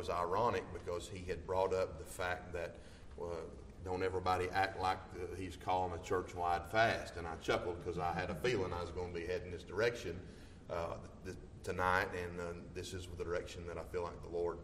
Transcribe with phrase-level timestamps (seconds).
[0.00, 2.76] was ironic because he had brought up the fact that
[3.20, 3.26] uh,
[3.84, 4.96] don't everybody act like
[5.38, 7.16] he's calling a church-wide fast.
[7.18, 9.62] And I chuckled because I had a feeling I was going to be heading this
[9.62, 10.18] direction
[10.70, 10.94] uh,
[11.26, 12.44] th- tonight, and uh,
[12.74, 14.56] this is the direction that I feel like the Lord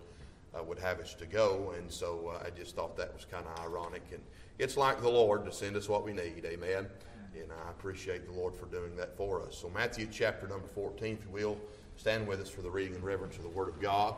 [0.58, 1.74] uh, would have us to go.
[1.76, 4.04] And so uh, I just thought that was kind of ironic.
[4.12, 4.22] And
[4.58, 6.46] it's like the Lord to send us what we need.
[6.46, 6.86] Amen.
[7.34, 9.58] And I appreciate the Lord for doing that for us.
[9.58, 11.58] So Matthew chapter number 14, if you will,
[11.96, 14.14] stand with us for the reading and reverence of the Word of God.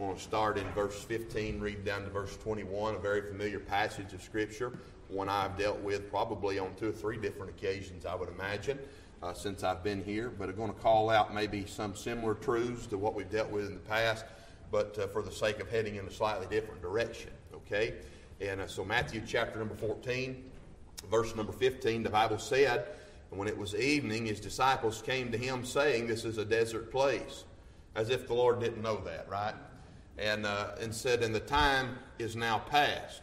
[0.00, 3.58] I want to start in verse 15, read down to verse 21, a very familiar
[3.58, 4.78] passage of Scripture,
[5.08, 8.78] one I've dealt with probably on two or three different occasions, I would imagine,
[9.22, 10.30] uh, since I've been here.
[10.30, 13.66] But I'm going to call out maybe some similar truths to what we've dealt with
[13.66, 14.24] in the past,
[14.70, 17.96] but uh, for the sake of heading in a slightly different direction, okay?
[18.40, 20.50] And uh, so, Matthew chapter number 14,
[21.10, 22.86] verse number 15, the Bible said,
[23.30, 26.90] And when it was evening, his disciples came to him, saying, This is a desert
[26.90, 27.44] place.
[27.94, 29.52] As if the Lord didn't know that, right?
[30.18, 33.22] And, uh, and said, And the time is now past.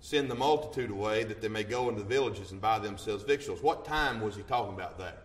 [0.00, 3.62] Send the multitude away that they may go into the villages and buy themselves victuals.
[3.62, 5.22] What time was he talking about that?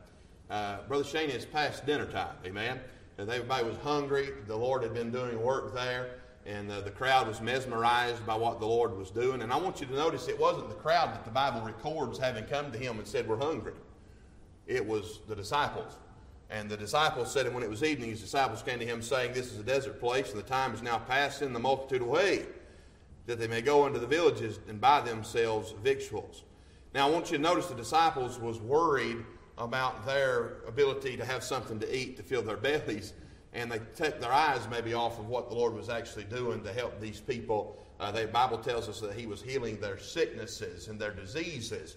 [0.50, 2.80] Uh, Brother Shane, it's past dinner time, amen?
[3.18, 4.30] And everybody was hungry.
[4.48, 8.59] The Lord had been doing work there, and uh, the crowd was mesmerized by what
[8.59, 9.42] the Lord was doing.
[9.42, 12.44] And I want you to notice it wasn't the crowd that the Bible records having
[12.46, 13.74] come to him and said, We're hungry.
[14.68, 15.96] It was the disciples
[16.50, 19.34] and the disciples said, and when it was evening, his disciples came to him, saying,
[19.34, 22.46] This is a desert place, and the time is now past, send the multitude away,
[23.26, 26.44] that they may go into the villages and buy themselves victuals.
[26.94, 29.18] Now, I want you to notice the disciples was worried
[29.58, 33.14] about their ability to have something to eat to fill their bellies,
[33.54, 36.74] and they took their eyes maybe off of what the Lord was actually doing to
[36.74, 37.76] help these people.
[38.00, 41.96] Uh, the Bible tells us that He was healing their sicknesses and their diseases.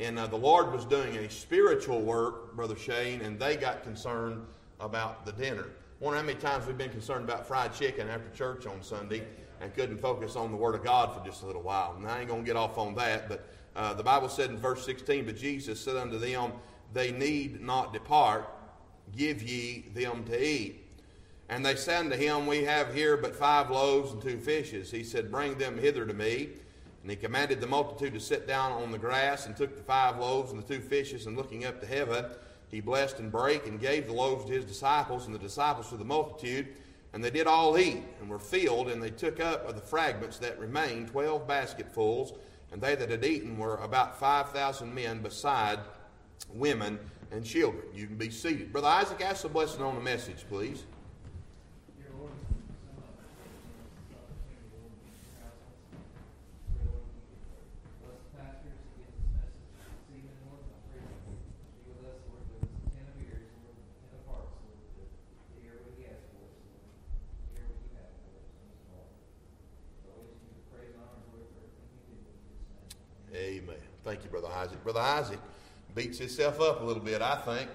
[0.00, 4.46] And uh, the Lord was doing a spiritual work, Brother Shane, and they got concerned
[4.80, 5.66] about the dinner.
[6.00, 9.22] Wonder how many times we've been concerned about fried chicken after church on Sunday
[9.60, 11.94] and couldn't focus on the Word of God for just a little while.
[11.98, 14.56] And I ain't going to get off on that, but uh, the Bible said in
[14.56, 16.52] verse 16, But Jesus said unto them,
[16.94, 18.48] They need not depart,
[19.14, 20.86] give ye them to eat.
[21.50, 24.90] And they said unto him, We have here but five loaves and two fishes.
[24.90, 26.48] He said, Bring them hither to me.
[27.02, 30.18] And he commanded the multitude to sit down on the grass, and took the five
[30.18, 32.26] loaves and the two fishes, and looking up to heaven,
[32.68, 35.96] he blessed and brake, and gave the loaves to his disciples, and the disciples to
[35.96, 36.68] the multitude.
[37.12, 40.38] And they did all eat, and were filled, and they took up of the fragments
[40.38, 42.34] that remained twelve basketfuls.
[42.72, 45.80] And they that had eaten were about five thousand men, beside
[46.52, 47.00] women
[47.32, 47.82] and children.
[47.92, 48.72] You can be seated.
[48.72, 50.84] Brother Isaac, ask a blessing on the message, please.
[74.92, 75.38] Brother Isaac.
[75.94, 77.70] Beats himself up a little bit, I think,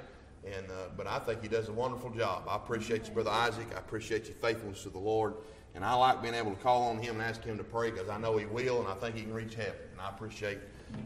[0.45, 2.43] and uh, but I think he does a wonderful job.
[2.45, 3.67] I appreciate you, Brother Isaac.
[3.73, 5.35] I appreciate your faithfulness to the Lord,
[5.75, 8.09] and I like being able to call on him and ask him to pray because
[8.09, 9.75] I know he will, and I think he can reach heaven.
[9.93, 10.57] And I appreciate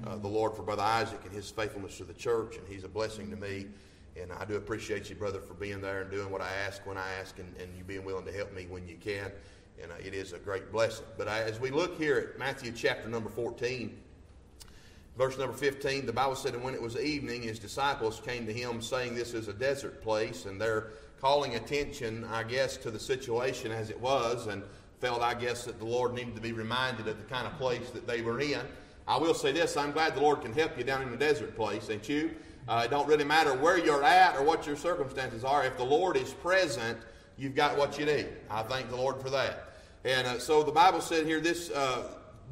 [0.07, 2.89] uh, the Lord for Brother Isaac and his faithfulness to the church, and he's a
[2.89, 3.67] blessing to me.
[4.19, 6.97] And I do appreciate you, brother, for being there and doing what I ask when
[6.97, 9.31] I ask, and, and you being willing to help me when you can.
[9.81, 11.05] And uh, it is a great blessing.
[11.19, 13.95] But I, as we look here at Matthew chapter number 14,
[15.19, 18.53] Verse number 15, the Bible said, And when it was evening, his disciples came to
[18.53, 20.45] him, saying, This is a desert place.
[20.45, 24.63] And they're calling attention, I guess, to the situation as it was, and
[25.01, 27.89] felt, I guess, that the Lord needed to be reminded of the kind of place
[27.89, 28.61] that they were in.
[29.09, 31.53] I will say this I'm glad the Lord can help you down in the desert
[31.53, 32.31] place, ain't you?
[32.69, 35.65] Uh, it don't really matter where you're at or what your circumstances are.
[35.65, 36.97] If the Lord is present,
[37.37, 38.29] you've got what you need.
[38.49, 39.79] I thank the Lord for that.
[40.05, 42.03] And uh, so the Bible said here, this, uh,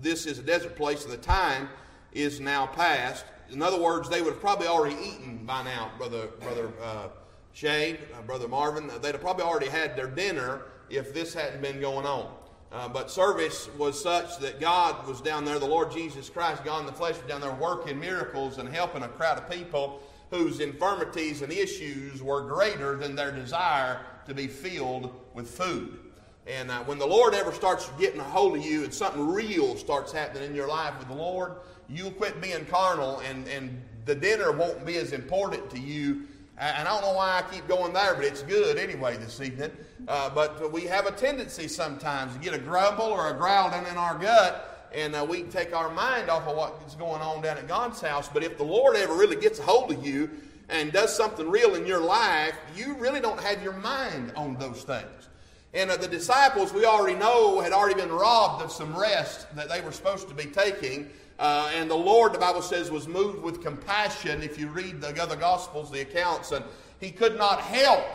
[0.01, 1.69] this is a desert place, and the time
[2.13, 3.25] is now past.
[3.51, 7.07] In other words, they would have probably already eaten by now, brother brother uh,
[7.53, 8.89] Shane, uh, brother Marvin.
[9.01, 12.31] They'd have probably already had their dinner if this hadn't been going on.
[12.71, 16.81] Uh, but service was such that God was down there, the Lord Jesus Christ, God
[16.81, 20.01] in the flesh, was down there working miracles and helping a crowd of people
[20.31, 25.97] whose infirmities and issues were greater than their desire to be filled with food.
[26.45, 29.75] And uh, when the Lord ever starts getting a hold of you and something real
[29.77, 31.53] starts happening in your life with the Lord,
[31.89, 36.23] you'll quit being carnal and, and the dinner won't be as important to you.
[36.57, 39.71] And I don't know why I keep going there, but it's good anyway this evening.
[40.07, 43.85] Uh, but we have a tendency sometimes to get a grumble or a growl down
[43.85, 47.57] in our gut, and uh, we take our mind off of what's going on down
[47.57, 48.27] at God's house.
[48.27, 50.31] But if the Lord ever really gets a hold of you
[50.69, 54.83] and does something real in your life, you really don't have your mind on those
[54.83, 55.29] things.
[55.73, 59.69] And uh, the disciples, we already know, had already been robbed of some rest that
[59.69, 61.09] they were supposed to be taking.
[61.39, 64.41] Uh, and the Lord, the Bible says, was moved with compassion.
[64.41, 66.65] If you read the other Gospels, the accounts, and
[66.99, 68.05] he could not help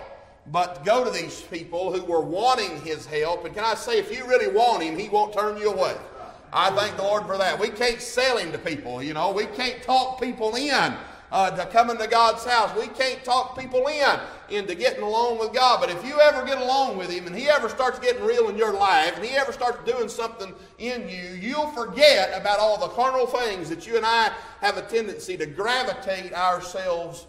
[0.48, 3.44] but go to these people who were wanting his help.
[3.44, 5.94] And can I say, if you really want him, he won't turn you away.
[6.52, 7.58] I thank the Lord for that.
[7.58, 9.30] We can't sell him to people, you know.
[9.30, 10.94] We can't talk people in
[11.32, 12.70] uh, to coming to God's house.
[12.78, 14.20] We can't talk people in
[14.50, 15.80] into getting along with God.
[15.80, 18.58] But if you ever get along with Him and He ever starts getting real in
[18.58, 22.88] your life and He ever starts doing something in you, you'll forget about all the
[22.88, 24.30] carnal things that you and I
[24.60, 27.26] have a tendency to gravitate ourselves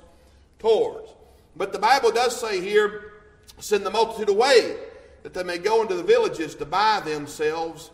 [0.60, 1.10] towards.
[1.56, 3.14] But the Bible does say here,
[3.60, 4.76] send the multitude away,
[5.24, 7.92] that they may go into the villages to buy themselves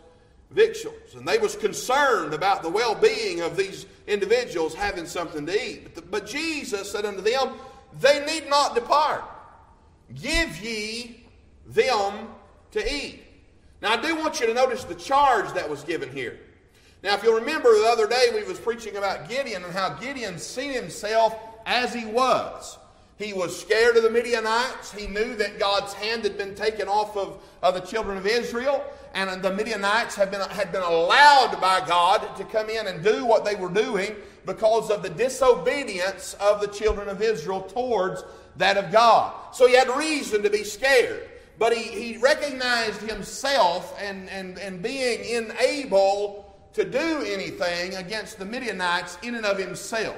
[0.51, 1.15] victuals.
[1.15, 5.83] And they was concerned about the well-being of these individuals having something to eat.
[5.83, 7.53] But, the, but Jesus said unto them,
[7.99, 9.23] They need not depart.
[10.13, 11.25] Give ye
[11.67, 12.29] them
[12.71, 13.23] to eat.
[13.81, 16.39] Now I do want you to notice the charge that was given here.
[17.01, 20.37] Now, if you'll remember the other day we was preaching about Gideon and how Gideon
[20.37, 21.33] seen himself
[21.65, 22.77] as he was.
[23.17, 24.91] He was scared of the Midianites.
[24.91, 28.83] He knew that God's hand had been taken off of, of the children of Israel,
[29.13, 33.25] and the Midianites had been, had been allowed by God to come in and do
[33.25, 34.15] what they were doing
[34.45, 38.23] because of the disobedience of the children of Israel towards
[38.57, 39.33] that of God.
[39.53, 41.27] So he had reason to be scared.
[41.57, 48.45] But he, he recognized himself and, and, and being unable to do anything against the
[48.45, 50.15] Midianites in and of himself.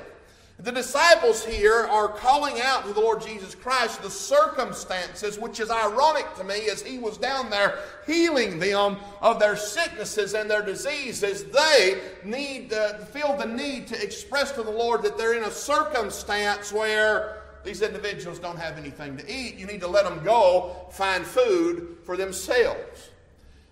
[0.63, 5.71] The disciples here are calling out to the Lord Jesus Christ the circumstances, which is
[5.71, 10.61] ironic to me as he was down there healing them of their sicknesses and their
[10.61, 11.45] diseases.
[11.45, 15.51] They need uh, feel the need to express to the Lord that they're in a
[15.51, 19.55] circumstance where these individuals don't have anything to eat.
[19.55, 23.09] You need to let them go find food for themselves.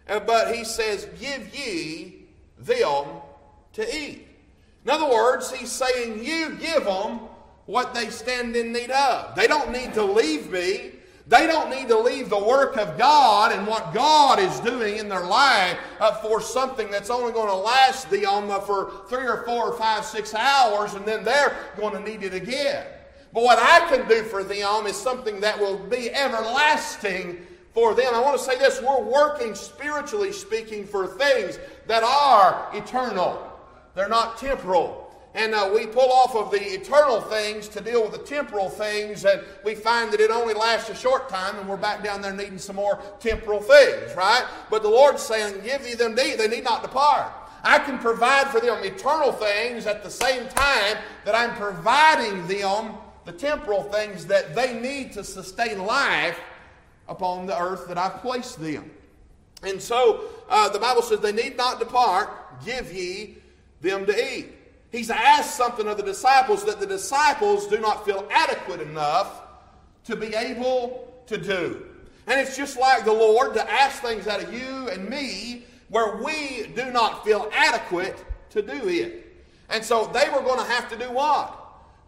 [0.08, 2.26] But he says, Give ye
[2.58, 3.06] them
[3.74, 4.29] to eat.
[4.86, 7.20] In other words, he's saying, You give them
[7.66, 9.36] what they stand in need of.
[9.36, 10.94] They don't need to leave me.
[11.28, 15.08] They don't need to leave the work of God and what God is doing in
[15.08, 19.44] their life uh, for something that's only going to last them uh, for three or
[19.46, 22.88] four or five, six hours, and then they're going to need it again.
[23.32, 27.46] But what I can do for them is something that will be everlasting
[27.76, 28.12] for them.
[28.16, 33.49] I want to say this we're working, spiritually speaking, for things that are eternal.
[34.00, 35.14] They're not temporal.
[35.36, 39.26] And uh, we pull off of the eternal things to deal with the temporal things,
[39.26, 42.32] and we find that it only lasts a short time, and we're back down there
[42.32, 44.46] needing some more temporal things, right?
[44.70, 47.30] But the Lord's saying, Give ye them need, they need not depart.
[47.62, 50.96] I can provide for them eternal things at the same time
[51.26, 52.94] that I'm providing them
[53.26, 56.40] the temporal things that they need to sustain life
[57.10, 58.92] upon the earth that I've placed them.
[59.62, 62.30] And so uh, the Bible says, They need not depart,
[62.64, 63.39] give ye
[63.82, 64.50] them to eat.
[64.92, 69.42] He's asked something of the disciples that the disciples do not feel adequate enough
[70.06, 71.86] to be able to do.
[72.28, 76.18] And it's just like the Lord to ask things out of you and me where
[76.18, 79.26] we do not feel adequate to do it.
[79.70, 81.59] And so they were going to have to do what?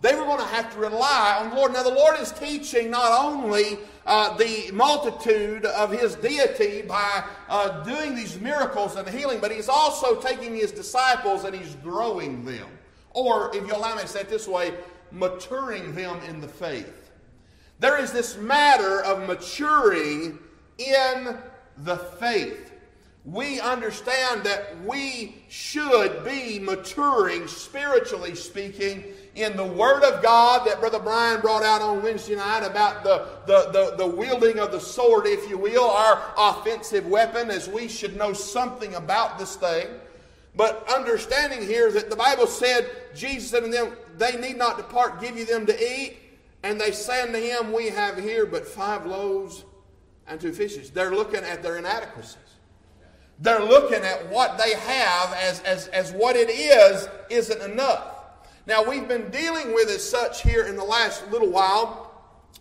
[0.01, 1.74] They were going to have to rely on the Lord.
[1.74, 7.83] Now, the Lord is teaching not only uh, the multitude of his deity by uh,
[7.83, 12.67] doing these miracles and healing, but he's also taking his disciples and he's growing them.
[13.12, 14.74] Or, if you allow me to say it this way,
[15.12, 17.12] maturing them in the faith.
[17.79, 20.39] There is this matter of maturing
[20.79, 21.38] in
[21.77, 22.72] the faith
[23.24, 29.03] we understand that we should be maturing, spiritually speaking,
[29.36, 33.28] in the Word of God that Brother Brian brought out on Wednesday night about the,
[33.46, 37.88] the, the, the, wielding of the sword, if you will, our offensive weapon, as we
[37.88, 39.88] should know something about this thing.
[40.56, 45.22] But understanding here that the Bible said, Jesus said to them, They need not depart,
[45.22, 46.18] give you them to eat.
[46.64, 49.64] And they say unto him, We have here but five loaves
[50.28, 50.92] and two fishes.
[50.92, 52.38] They're looking at their inadequacies.
[53.40, 58.21] They're looking at what they have as, as, as what it is isn't enough.
[58.68, 62.12] Now, we've been dealing with as such here in the last little while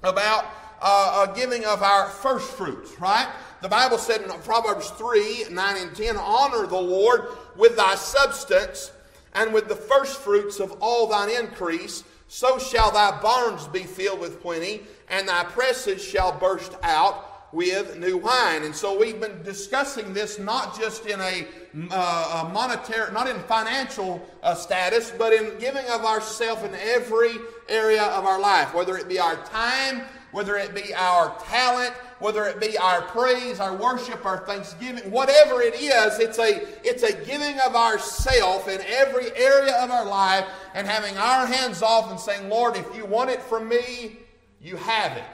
[0.02, 0.46] about
[0.80, 3.28] uh, giving of our first fruits, right?
[3.60, 8.92] The Bible said in Proverbs 3 9 and 10 Honor the Lord with thy substance
[9.34, 12.02] and with the first fruits of all thine increase.
[12.28, 17.98] So shall thy barns be filled with plenty, and thy presses shall burst out with
[17.98, 18.62] new wine.
[18.62, 21.46] And so we've been discussing this not just in a,
[21.90, 27.32] uh, a monetary, not in financial uh, status, but in giving of ourselves in every
[27.68, 30.02] area of our life, whether it be our time,
[30.32, 35.60] whether it be our talent, whether it be our praise, our worship, our thanksgiving, whatever
[35.60, 40.46] it is, it's a, it's a giving of ourself in every area of our life
[40.74, 44.18] and having our hands off and saying, Lord, if you want it from me,
[44.60, 45.24] you have it.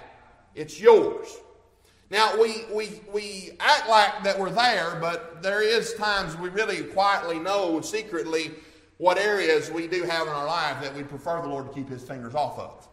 [0.54, 1.26] It's yours.
[2.08, 6.84] Now, we, we, we act like that we're there, but there is times we really
[6.84, 8.52] quietly know secretly
[8.98, 11.88] what areas we do have in our life that we prefer the Lord to keep
[11.88, 12.88] his fingers off of.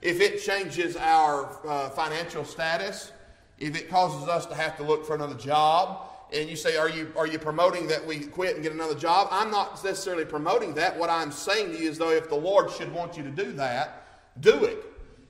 [0.00, 3.10] If it changes our uh, financial status,
[3.58, 6.88] if it causes us to have to look for another job, and you say, are
[6.88, 9.28] you, are you promoting that we quit and get another job?
[9.30, 10.96] I'm not necessarily promoting that.
[10.96, 13.52] What I'm saying to you is, though, if the Lord should want you to do
[13.52, 14.06] that,
[14.40, 14.84] do it.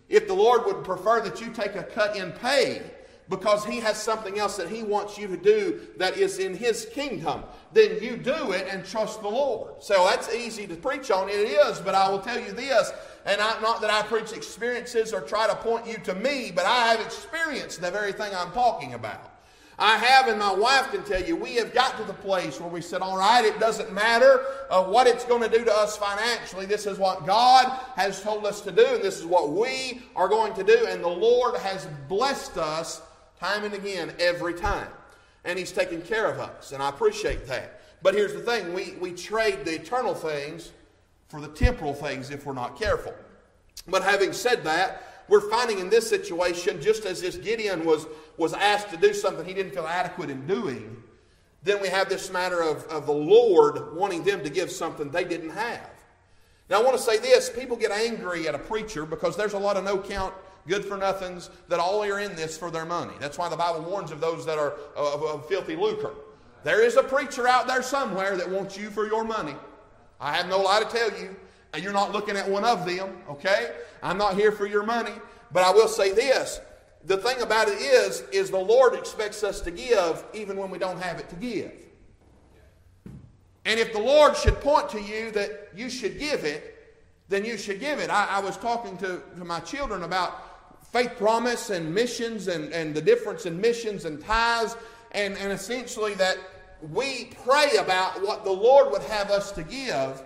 [0.09, 2.91] If the Lord would prefer that you take a cut in pay,
[3.29, 6.87] because he has something else that he wants you to do that is in his
[6.93, 7.43] kingdom,
[7.73, 9.83] then you do it and trust the Lord.
[9.83, 11.29] So that's easy to preach on.
[11.29, 12.93] It is, but I will tell you this,
[13.25, 16.67] and I, not that I preach experiences or try to point you to me, but
[16.67, 19.33] I have experienced the very thing I'm talking about.
[19.79, 22.71] I have, and my wife can tell you, we have got to the place where
[22.71, 25.99] we said, all right, it doesn't matter uh, what it's going to do to us
[25.99, 26.65] financially.
[26.65, 30.29] This is what God has told us to do, and this is what we are
[30.29, 30.87] going to do.
[30.89, 33.03] And the Lord has blessed us
[33.41, 34.89] time and again every time.
[35.45, 37.81] And He's taken care of us, and I appreciate that.
[38.03, 40.73] But here's the thing we, we trade the eternal things
[41.29, 43.15] for the temporal things if we're not careful.
[43.89, 48.53] But having said that, we're finding in this situation, just as this Gideon was, was
[48.53, 51.03] asked to do something he didn't feel adequate in doing,
[51.63, 55.25] then we have this matter of, of the Lord wanting them to give something they
[55.25, 55.91] didn't have.
[56.71, 59.59] Now, I want to say this people get angry at a preacher because there's a
[59.59, 60.35] lot of no count
[60.67, 63.15] good for nothings that all are in this for their money.
[63.21, 66.15] That's why the Bible warns of those that are of, of filthy lucre.
[66.65, 69.55] There is a preacher out there somewhere that wants you for your money.
[70.21, 71.37] I have no lie to tell you,
[71.73, 73.77] and you're not looking at one of them, okay?
[74.03, 75.13] I'm not here for your money,
[75.53, 76.61] but I will say this.
[77.05, 80.79] The thing about it is, is the Lord expects us to give even when we
[80.79, 81.73] don't have it to give.
[83.65, 86.73] And if the Lord should point to you that you should give it,
[87.29, 88.11] then you should give it.
[88.11, 90.46] I, I was talking to, to my children about
[90.97, 94.79] faith promise and missions and, and the difference in missions and tithes,
[95.13, 96.39] and, and essentially that
[96.91, 100.23] we pray about what the Lord would have us to give,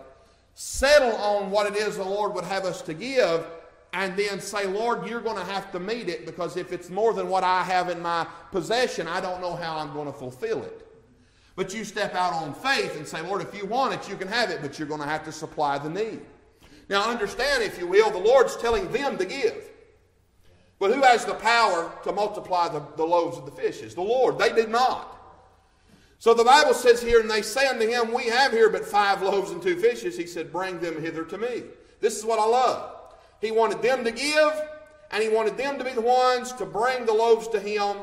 [0.54, 3.44] settle on what it is the Lord would have us to give,
[3.92, 7.12] and then say, Lord, you're going to have to meet it because if it's more
[7.14, 10.62] than what I have in my possession, I don't know how I'm going to fulfill
[10.62, 10.86] it.
[11.56, 14.28] But you step out on faith and say, Lord, if you want it, you can
[14.28, 16.20] have it, but you're going to have to supply the need.
[16.88, 19.70] Now, understand, if you will, the Lord's telling them to give.
[20.80, 23.94] But who has the power to multiply the, the loaves of the fishes?
[23.94, 24.38] The Lord.
[24.38, 25.18] They did not.
[26.18, 29.22] So the Bible says here, and they say unto him, We have here but five
[29.22, 30.16] loaves and two fishes.
[30.16, 31.64] He said, Bring them hither to me.
[32.00, 32.94] This is what I love.
[33.42, 34.52] He wanted them to give,
[35.10, 37.96] and he wanted them to be the ones to bring the loaves to him.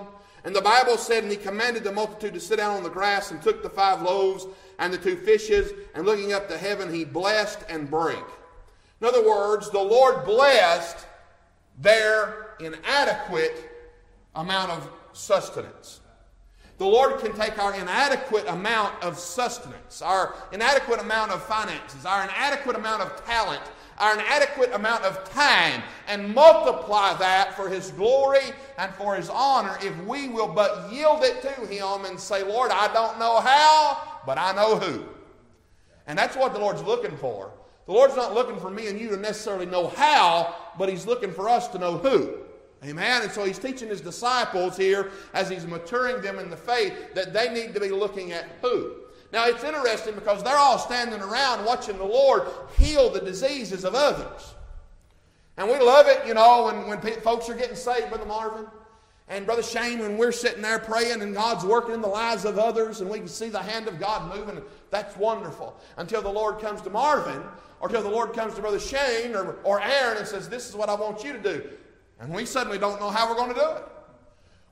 [0.43, 3.31] And the Bible said, And he commanded the multitude to sit down on the grass,
[3.31, 4.45] and took the five loaves
[4.77, 8.17] and the two fishes, and looking up to heaven, he blessed and brake.
[9.01, 11.07] In other words, the Lord blessed
[11.79, 13.69] their inadequate
[14.35, 16.01] amount of sustenance.
[16.77, 22.23] The Lord can take our inadequate amount of sustenance, our inadequate amount of finances, our
[22.23, 23.63] inadequate amount of talent,
[23.97, 29.75] our inadequate amount of time, and multiply that for His glory and for His honor
[29.81, 34.19] if we will but yield it to Him and say, Lord, I don't know how,
[34.27, 35.03] but I know who.
[36.05, 37.51] And that's what the Lord's looking for.
[37.87, 41.31] The Lord's not looking for me and you to necessarily know how, but He's looking
[41.31, 42.37] for us to know who.
[42.83, 43.23] Amen.
[43.23, 47.33] And so he's teaching his disciples here as he's maturing them in the faith that
[47.33, 48.93] they need to be looking at who.
[49.33, 53.95] Now it's interesting because they're all standing around watching the Lord heal the diseases of
[53.95, 54.53] others.
[55.57, 58.67] And we love it, you know, when, when folks are getting saved, Brother Marvin.
[59.27, 62.57] And Brother Shane, when we're sitting there praying and God's working in the lives of
[62.57, 65.77] others and we can see the hand of God moving, that's wonderful.
[65.97, 67.43] Until the Lord comes to Marvin
[67.81, 70.75] or until the Lord comes to Brother Shane or, or Aaron and says, This is
[70.75, 71.69] what I want you to do.
[72.19, 73.83] And we suddenly don't know how we're going to do it.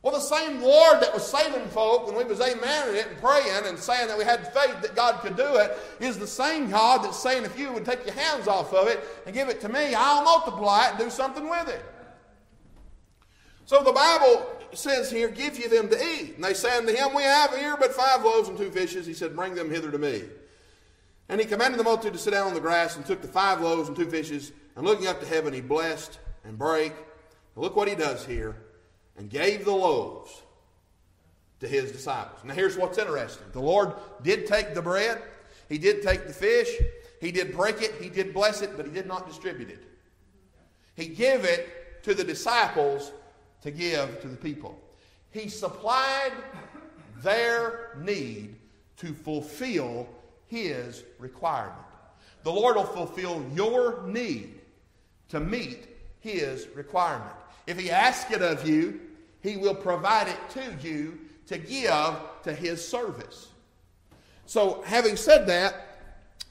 [0.06, 3.66] Well, the same Lord that was saving folk when we was amen it and praying
[3.66, 7.04] and saying that we had faith that God could do it is the same God
[7.04, 9.68] that's saying if you would take your hands off of it and give it to
[9.68, 11.84] me, I'll multiply it and do something with it.
[13.66, 16.36] So the Bible says here, give you them to eat.
[16.36, 19.08] And they say unto him, We have here but five loaves and two fishes.
[19.08, 20.22] He said, Bring them hither to me.
[21.30, 23.60] And he commanded the multitude to sit down on the grass and took the five
[23.60, 26.94] loaves and two fishes, and looking up to heaven, he blessed and brake
[27.56, 28.56] look what he does here.
[29.18, 30.42] And gave the loaves
[31.62, 32.42] to his disciples.
[32.44, 33.94] Now, here's what's interesting the Lord
[34.24, 35.22] did take the bread,
[35.70, 36.70] he did take the fish,
[37.22, 39.84] he did break it, he did bless it, but he did not distribute it.
[40.96, 43.12] He gave it to the disciples
[43.62, 44.80] to give to the people.
[45.32, 46.32] He supplied
[47.22, 48.56] their need
[48.98, 50.08] to fulfill
[50.48, 51.76] His requirement.
[52.44, 54.62] The Lord will fulfill your need
[55.30, 55.88] to meet
[56.20, 57.34] His requirement.
[57.68, 59.00] If He asks it of you,
[59.42, 63.48] He will provide it to you to give to His service.
[64.46, 66.00] So, having said that,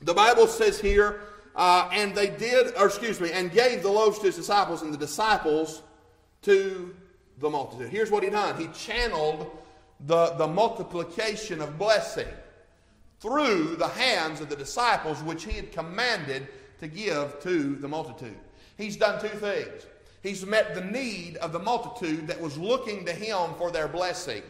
[0.02, 1.20] the Bible says here,
[1.56, 4.92] uh, and they did, or excuse me, and gave the loaves to his disciples, and
[4.92, 5.82] the disciples
[6.42, 6.94] to
[7.38, 7.90] the multitude.
[7.90, 8.56] Here's what he done.
[8.58, 9.56] He channeled
[10.06, 12.28] the, the multiplication of blessing
[13.20, 16.48] through the hands of the disciples, which he had commanded
[16.80, 18.36] to give to the multitude.
[18.76, 19.86] He's done two things.
[20.24, 24.42] He's met the need of the multitude that was looking to him for their blessing.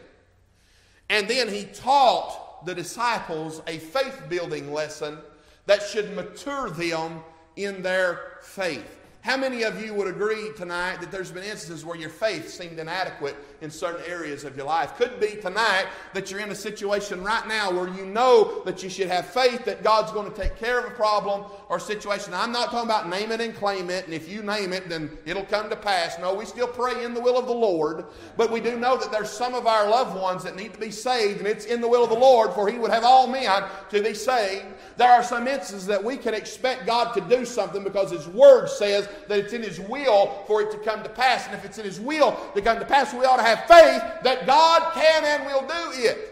[1.09, 5.17] And then he taught the disciples a faith building lesson
[5.65, 7.19] that should mature them
[7.57, 8.97] in their faith.
[9.19, 12.79] How many of you would agree tonight that there's been instances where your faith seemed
[12.79, 14.95] inadequate in certain areas of your life?
[14.95, 18.89] Could be tonight that you're in a situation right now where you know that you
[18.89, 22.33] should have faith that God's going to take care of a problem or situation.
[22.33, 25.09] I'm not talking about name it and claim it, and if you name it, then
[25.25, 26.17] it'll come to pass.
[26.19, 28.05] No, we still pray in the will of the Lord,
[28.37, 30.91] but we do know that there's some of our loved ones that need to be
[30.91, 33.63] saved, and it's in the will of the Lord, for He would have all men
[33.89, 34.65] to be saved.
[34.97, 38.67] There are some instances that we can expect God to do something because His Word
[38.69, 41.47] says that it's in His will for it to come to pass.
[41.47, 44.03] And if it's in His will to come to pass, we ought to have faith
[44.23, 46.31] that God can and will do it.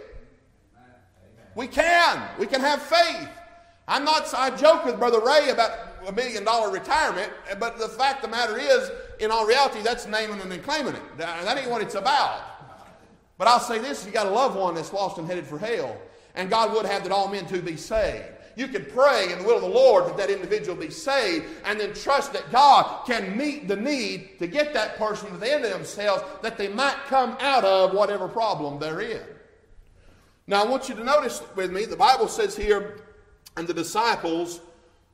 [1.56, 2.22] We can.
[2.40, 3.30] We can have faith.
[3.88, 5.72] I'm not, I joke with Brother Ray about
[6.08, 10.08] a million dollar retirement, but the fact of the matter is, in all reality, that's
[10.08, 11.18] naming and claiming it.
[11.18, 12.42] That ain't what it's about.
[13.38, 15.98] But I'll say this you got a loved one that's lost and headed for hell,
[16.36, 18.26] and God would have that all men to be saved.
[18.56, 21.80] You can pray in the will of the Lord that that individual be saved and
[21.80, 26.58] then trust that God can meet the need to get that person of themselves that
[26.58, 29.22] they might come out of whatever problem they're in.
[30.46, 33.00] Now, I want you to notice with me, the Bible says here,
[33.56, 34.60] and the disciples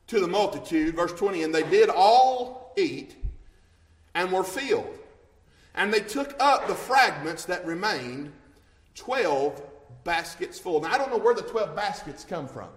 [0.07, 3.15] to the multitude, verse 20, and they did all eat
[4.15, 4.97] and were filled.
[5.75, 8.33] And they took up the fragments that remained,
[8.95, 9.61] 12
[10.03, 10.81] baskets full.
[10.81, 12.69] Now, I don't know where the 12 baskets come from.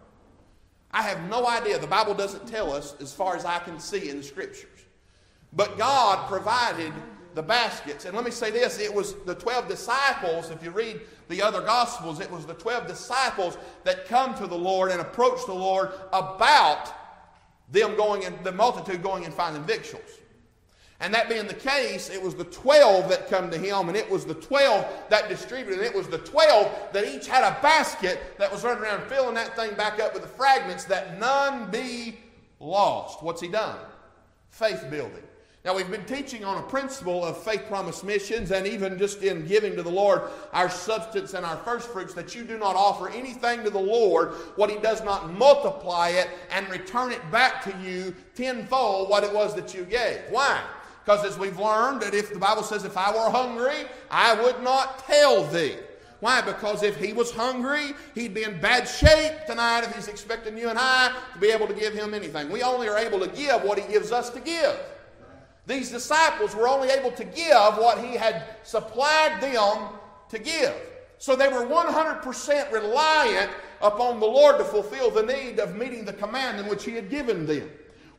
[0.93, 1.79] I have no idea.
[1.79, 4.69] The Bible doesn't tell us as far as I can see in the scriptures.
[5.53, 6.93] But God provided
[7.35, 8.05] the baskets.
[8.05, 11.63] And let me say this it was the 12 disciples, if you read the other
[11.63, 15.93] gospels, it was the 12 disciples that come to the Lord and approach the Lord
[16.13, 16.93] about
[17.71, 20.19] them going and the multitude going and finding victuals.
[21.03, 24.09] And that being the case, it was the 12 that come to him, and it
[24.09, 28.21] was the 12 that distributed, and it was the 12 that each had a basket
[28.39, 32.21] that was running around filling that thing back up with the fragments that none be
[32.61, 33.21] lost.
[33.21, 33.79] What's he done?
[34.51, 35.25] Faith building.
[35.65, 39.45] Now, we've been teaching on a principle of faith promise missions, and even just in
[39.45, 43.09] giving to the Lord our substance and our first fruits, that you do not offer
[43.09, 47.77] anything to the Lord what He does not multiply it and return it back to
[47.83, 50.21] you tenfold what it was that you gave.
[50.31, 50.61] Why?
[51.05, 54.63] Because as we've learned, that if the Bible says, if I were hungry, I would
[54.63, 55.77] not tell thee.
[56.21, 56.41] Why?
[56.41, 60.69] Because if he was hungry, he'd be in bad shape tonight if he's expecting you
[60.69, 62.49] and I to be able to give him anything.
[62.49, 64.79] We only are able to give what he gives us to give.
[65.67, 69.89] These disciples were only able to give what he had supplied them
[70.29, 70.75] to give.
[71.19, 76.13] So they were 100% reliant upon the Lord to fulfill the need of meeting the
[76.13, 77.69] command in which he had given them.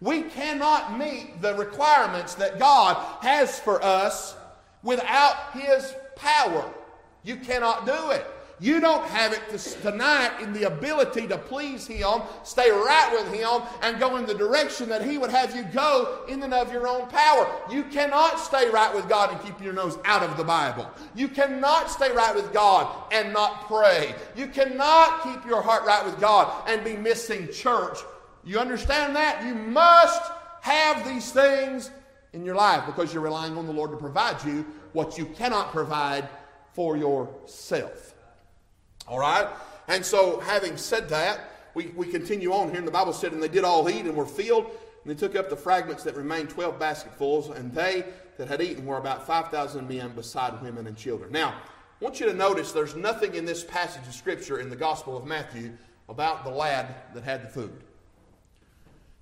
[0.03, 4.35] We cannot meet the requirements that God has for us
[4.83, 6.69] without His power.
[7.23, 8.25] You cannot do it.
[8.59, 13.61] You don't have it tonight in the ability to please Him, stay right with Him,
[13.81, 16.85] and go in the direction that He would have you go in and of your
[16.85, 17.49] own power.
[17.71, 20.91] You cannot stay right with God and keep your nose out of the Bible.
[21.15, 24.15] You cannot stay right with God and not pray.
[24.35, 27.99] You cannot keep your heart right with God and be missing church
[28.45, 29.45] you understand that?
[29.45, 30.21] You must
[30.61, 31.91] have these things
[32.33, 35.71] in your life because you're relying on the Lord to provide you what you cannot
[35.71, 36.27] provide
[36.73, 38.15] for yourself.
[39.07, 39.47] All right?
[39.87, 41.41] And so, having said that,
[41.73, 42.77] we, we continue on here.
[42.77, 44.65] And the Bible said, And they did all eat and were filled.
[44.65, 47.49] And they took up the fragments that remained, 12 basketfuls.
[47.49, 48.05] And they
[48.37, 51.31] that had eaten were about 5,000 men, beside women and children.
[51.31, 54.75] Now, I want you to notice there's nothing in this passage of Scripture in the
[54.75, 55.71] Gospel of Matthew
[56.09, 57.83] about the lad that had the food.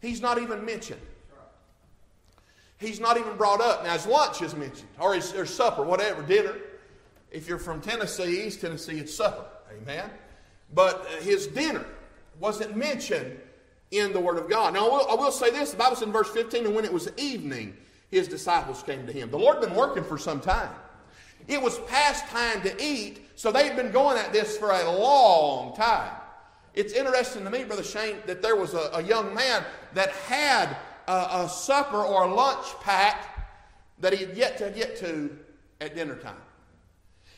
[0.01, 1.01] He's not even mentioned.
[2.77, 3.83] He's not even brought up.
[3.83, 6.55] Now, his lunch is mentioned, or his, or supper, whatever, dinner.
[7.31, 9.45] If you're from Tennessee, East Tennessee, it's supper.
[9.71, 10.09] Amen.
[10.73, 11.85] But uh, his dinner
[12.39, 13.39] wasn't mentioned
[13.91, 14.73] in the Word of God.
[14.73, 16.83] Now, I will, I will say this the Bible says in verse 15, and when
[16.83, 17.77] it was evening,
[18.09, 19.29] his disciples came to him.
[19.29, 20.71] The Lord had been working for some time.
[21.47, 25.75] It was past time to eat, so they'd been going at this for a long
[25.75, 26.13] time.
[26.73, 30.77] It's interesting to me, Brother Shane, that there was a, a young man that had
[31.07, 33.27] a, a supper or a lunch pack
[33.99, 35.37] that he had yet to get to
[35.79, 36.35] at dinner time.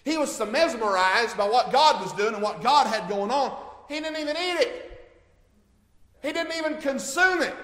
[0.06, 3.58] He was so mesmerized by what God was doing and what God had going on,
[3.88, 4.90] he didn't even eat it.
[6.22, 7.56] He didn't even consume it.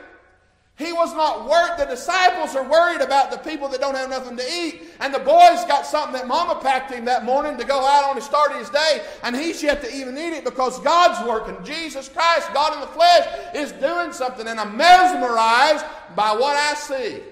[0.79, 1.77] He was not worried.
[1.77, 4.83] The disciples are worried about the people that don't have nothing to eat.
[5.01, 8.15] And the boys got something that mama packed him that morning to go out on
[8.15, 9.01] to start his day.
[9.21, 11.61] And he's yet to even eat it because God's working.
[11.65, 14.47] Jesus Christ, God in the flesh, is doing something.
[14.47, 15.83] And I'm mesmerized
[16.15, 17.23] by what I see.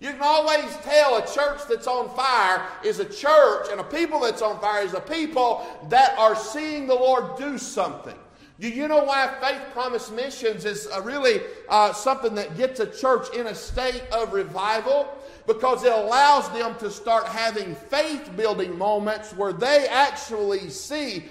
[0.00, 4.18] You can always tell a church that's on fire is a church, and a people
[4.18, 8.18] that's on fire is a people that are seeing the Lord do something.
[8.62, 12.86] Do you know why Faith Promise Missions is uh, really uh, something that gets a
[12.86, 15.08] church in a state of revival?
[15.48, 21.24] Because it allows them to start having faith building moments where they actually see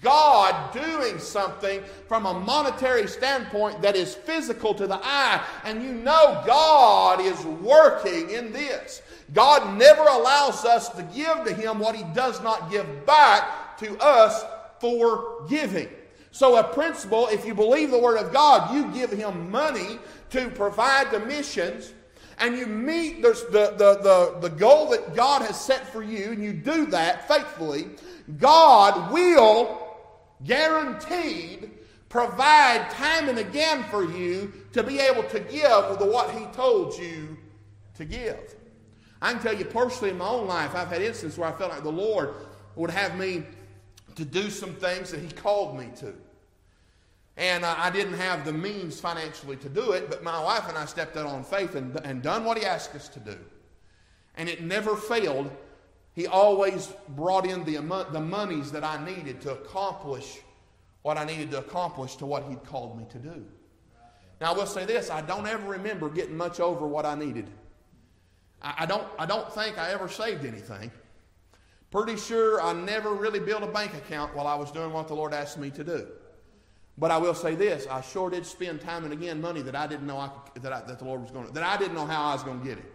[0.00, 5.44] God doing something from a monetary standpoint that is physical to the eye.
[5.64, 9.02] And you know God is working in this.
[9.34, 13.98] God never allows us to give to Him what He does not give back to
[13.98, 14.44] us
[14.78, 15.88] for giving.
[16.36, 20.50] So, a principle, if you believe the Word of God, you give Him money to
[20.50, 21.94] provide the missions,
[22.36, 26.44] and you meet the, the, the, the, goal that God has set for you, and
[26.44, 27.88] you do that faithfully,
[28.38, 29.96] God will
[30.44, 31.70] guaranteed
[32.10, 36.98] provide time and again for you to be able to give with what He told
[36.98, 37.34] you
[37.94, 38.56] to give.
[39.22, 41.70] I can tell you personally in my own life, I've had instances where I felt
[41.70, 42.34] like the Lord
[42.74, 43.44] would have me
[44.16, 46.12] to do some things that He called me to.
[47.36, 50.78] And uh, I didn't have the means financially to do it, but my wife and
[50.78, 53.36] I stepped out on faith and, and done what he asked us to do.
[54.36, 55.50] And it never failed.
[56.14, 57.76] He always brought in the,
[58.10, 60.38] the monies that I needed to accomplish
[61.02, 63.44] what I needed to accomplish to what he'd called me to do.
[64.40, 67.48] Now, I will say this I don't ever remember getting much over what I needed.
[68.62, 70.90] I, I don't, I don't think I ever saved anything.
[71.90, 75.14] Pretty sure I never really built a bank account while I was doing what the
[75.14, 76.08] Lord asked me to do.
[76.98, 79.86] But I will say this: I sure did spend time and again money that I
[79.86, 81.94] didn't know I could, that, I, that the Lord was going to, that I didn't
[81.94, 82.92] know how I was going to get it.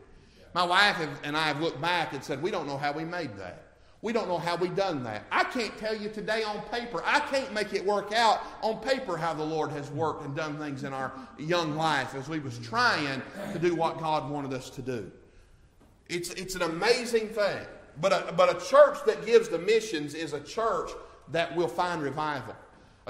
[0.53, 3.37] My wife and I have looked back and said, we don't know how we made
[3.37, 3.67] that.
[4.01, 5.25] We don't know how we done that.
[5.31, 7.03] I can't tell you today on paper.
[7.05, 10.57] I can't make it work out on paper how the Lord has worked and done
[10.57, 13.21] things in our young life as we was trying
[13.53, 15.11] to do what God wanted us to do.
[16.09, 17.59] It's, it's an amazing thing.
[18.01, 20.89] But a, but a church that gives the missions is a church
[21.29, 22.55] that will find revival.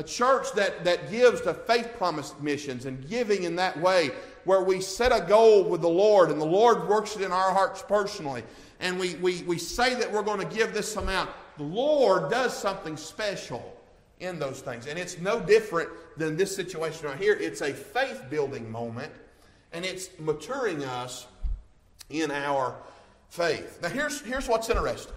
[0.02, 4.10] A church that, that gives to faith promise missions and giving in that way,
[4.46, 7.52] where we set a goal with the Lord and the Lord works it in our
[7.52, 8.42] hearts personally.
[8.80, 11.30] And we, we, we say that we're going to give this amount.
[11.58, 13.78] The Lord does something special
[14.20, 14.88] in those things.
[14.88, 17.38] And it's no different than this situation right here.
[17.40, 19.12] It's a faith building moment,
[19.72, 21.28] and it's maturing us
[22.10, 22.76] in our
[23.30, 23.78] faith.
[23.84, 25.14] Now, here's, here's what's interesting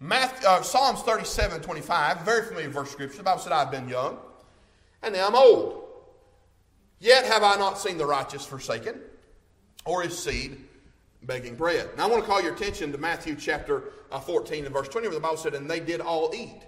[0.00, 3.18] Matthew, uh, Psalms 37 25, very familiar verse scripture.
[3.18, 4.18] The Bible said, I've been young,
[5.02, 5.84] and now I'm old.
[6.98, 9.00] Yet have I not seen the righteous forsaken,
[9.84, 10.58] or his seed
[11.22, 11.90] begging bread.
[11.96, 15.08] Now I want to call your attention to Matthew chapter uh, 14 and verse 20,
[15.08, 16.62] where the Bible said, And they did all eat.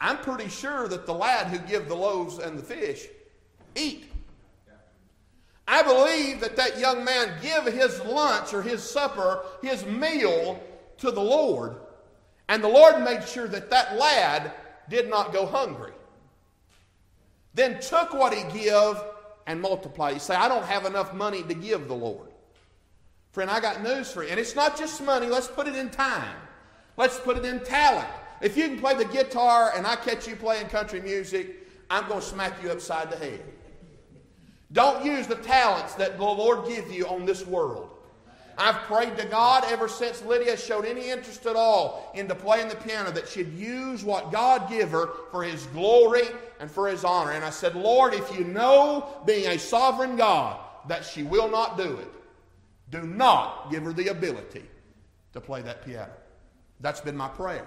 [0.00, 3.06] I'm pretty sure that the lad who gave the loaves and the fish
[3.74, 4.12] eat.
[5.68, 10.62] I believe that that young man give his lunch or his supper, his meal
[10.98, 11.76] to the Lord,
[12.48, 14.52] and the Lord made sure that that lad
[14.88, 15.92] did not go hungry.
[17.54, 19.02] Then took what he give
[19.46, 20.14] and multiplied.
[20.14, 22.28] You say, I don't have enough money to give the Lord.
[23.32, 24.30] Friend, I got news for you.
[24.30, 26.36] And it's not just money, let's put it in time.
[26.96, 28.08] Let's put it in talent.
[28.40, 32.20] If you can play the guitar and I catch you playing country music, I'm going
[32.20, 33.42] to smack you upside the head.
[34.72, 37.85] Don't use the talents that the Lord gives you on this world.
[38.58, 42.76] I've prayed to God ever since Lydia showed any interest at all into playing the
[42.76, 46.22] piano that she'd use what God give her for His glory
[46.58, 47.32] and for His honor.
[47.32, 51.76] And I said, Lord, if you know, being a sovereign God, that she will not
[51.76, 52.12] do it,
[52.90, 54.64] do not give her the ability
[55.32, 56.12] to play that piano.
[56.80, 57.66] That's been my prayer.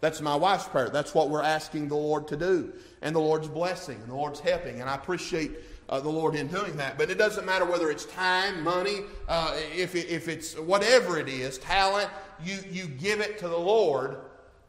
[0.00, 0.88] That's my wife's prayer.
[0.88, 2.72] That's what we're asking the Lord to do.
[3.02, 4.80] And the Lord's blessing and the Lord's helping.
[4.80, 5.52] And I appreciate
[5.90, 6.96] uh, the Lord in doing that.
[6.96, 11.28] But it doesn't matter whether it's time, money, uh, if, it, if it's whatever it
[11.28, 12.08] is, talent,
[12.42, 14.16] you, you give it to the Lord,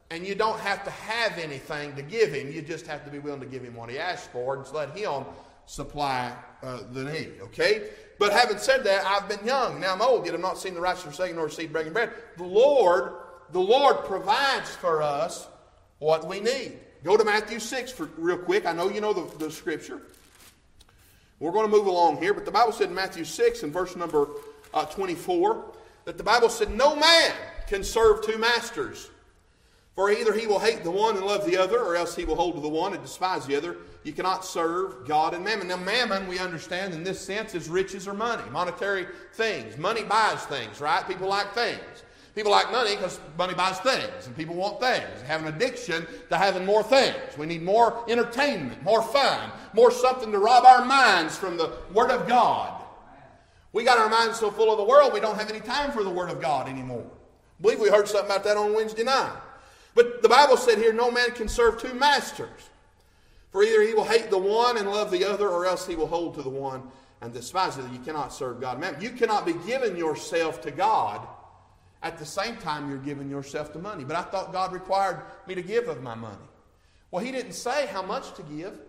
[0.09, 2.51] and you don't have to have anything to give Him.
[2.51, 4.97] You just have to be willing to give Him what He asks for and let
[4.97, 5.23] Him
[5.65, 7.35] supply uh, the need.
[7.43, 7.89] Okay?
[8.19, 9.79] But having said that, I've been young.
[9.79, 12.11] Now I'm old, yet I've not seen the righteous forsaken nor seed breaking bread.
[12.37, 13.13] The Lord
[13.51, 15.47] the Lord provides for us
[15.99, 16.79] what we need.
[17.03, 18.65] Go to Matthew 6 for real quick.
[18.65, 20.01] I know you know the, the scripture.
[21.41, 23.95] We're going to move along here, but the Bible said in Matthew 6 and verse
[23.95, 24.27] number
[24.75, 25.65] uh, 24
[26.05, 27.33] that the Bible said, No man
[27.67, 29.09] can serve two masters.
[29.95, 32.35] For either he will hate the one and love the other, or else he will
[32.35, 33.77] hold to the one and despise the other.
[34.03, 35.67] You cannot serve God and mammon.
[35.67, 39.77] Now, mammon, we understand in this sense, is riches or money, monetary things.
[39.77, 41.05] Money buys things, right?
[41.07, 42.03] People like things.
[42.33, 45.03] People like money because money buys things, and people want things.
[45.19, 47.17] They have an addiction to having more things.
[47.37, 52.09] We need more entertainment, more fun, more something to rob our minds from the Word
[52.09, 52.81] of God.
[53.73, 56.03] We got our minds so full of the world, we don't have any time for
[56.03, 57.05] the Word of God anymore.
[57.05, 59.35] I believe we heard something about that on Wednesday night.
[59.93, 62.69] But the Bible said here, no man can serve two masters.
[63.51, 66.07] For either he will hate the one and love the other, or else he will
[66.07, 66.83] hold to the one
[67.19, 67.89] and despise other.
[67.91, 68.79] You cannot serve God.
[68.79, 71.27] Man, you cannot be giving yourself to God
[72.03, 74.03] at the same time you're giving yourself to money.
[74.03, 76.37] But I thought God required me to give of my money.
[77.11, 78.79] Well, he didn't say how much to give.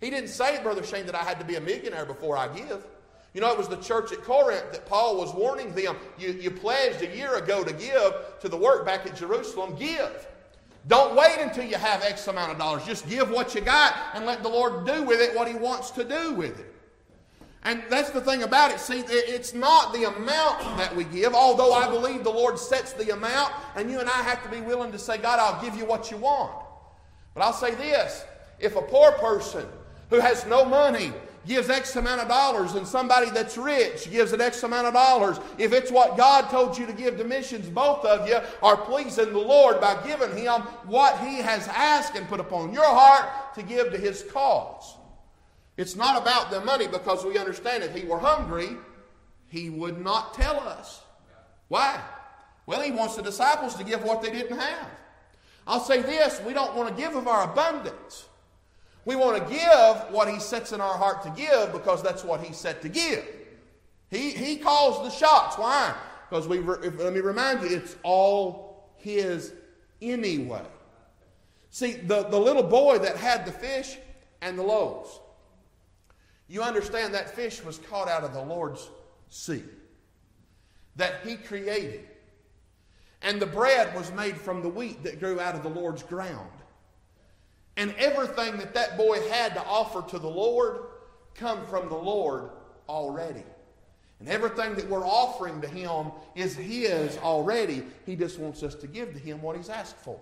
[0.00, 2.84] He didn't say, Brother Shane, that I had to be a millionaire before I give.
[3.32, 5.96] You know, it was the church at Corinth that Paul was warning them.
[6.18, 9.74] You, you pledged a year ago to give to the work back at Jerusalem.
[9.76, 10.26] Give.
[10.86, 12.84] Don't wait until you have X amount of dollars.
[12.84, 15.90] Just give what you got and let the Lord do with it what He wants
[15.92, 16.73] to do with it.
[17.64, 18.78] And that's the thing about it.
[18.78, 23.14] See, it's not the amount that we give, although I believe the Lord sets the
[23.14, 25.86] amount, and you and I have to be willing to say, God, I'll give you
[25.86, 26.52] what you want.
[27.32, 28.24] But I'll say this
[28.58, 29.66] if a poor person
[30.10, 31.12] who has no money
[31.46, 35.38] gives X amount of dollars and somebody that's rich gives an X amount of dollars,
[35.56, 39.32] if it's what God told you to give to missions, both of you are pleasing
[39.32, 43.62] the Lord by giving Him what He has asked and put upon your heart to
[43.62, 44.96] give to His cause.
[45.76, 48.76] It's not about the money because we understand if He were hungry,
[49.48, 51.02] He would not tell us.
[51.68, 52.00] Why?
[52.66, 54.88] Well, He wants the disciples to give what they didn't have.
[55.66, 58.26] I'll say this we don't want to give of our abundance.
[59.04, 62.40] We want to give what He sets in our heart to give because that's what
[62.40, 63.24] He set to give.
[64.10, 65.58] He, he calls the shots.
[65.58, 65.94] Why?
[66.28, 69.52] Because we, if, let me remind you, it's all His
[70.00, 70.62] anyway.
[71.70, 73.96] See, the, the little boy that had the fish
[74.40, 75.18] and the loaves,
[76.48, 78.90] you understand that fish was caught out of the Lord's
[79.28, 79.64] sea
[80.96, 82.08] that He created.
[83.22, 86.50] And the bread was made from the wheat that grew out of the Lord's ground.
[87.76, 90.80] And everything that that boy had to offer to the Lord
[91.34, 92.50] come from the Lord
[92.88, 93.42] already.
[94.20, 97.82] And everything that we're offering to him is his already.
[98.06, 100.20] He just wants us to give to him what he's asked for.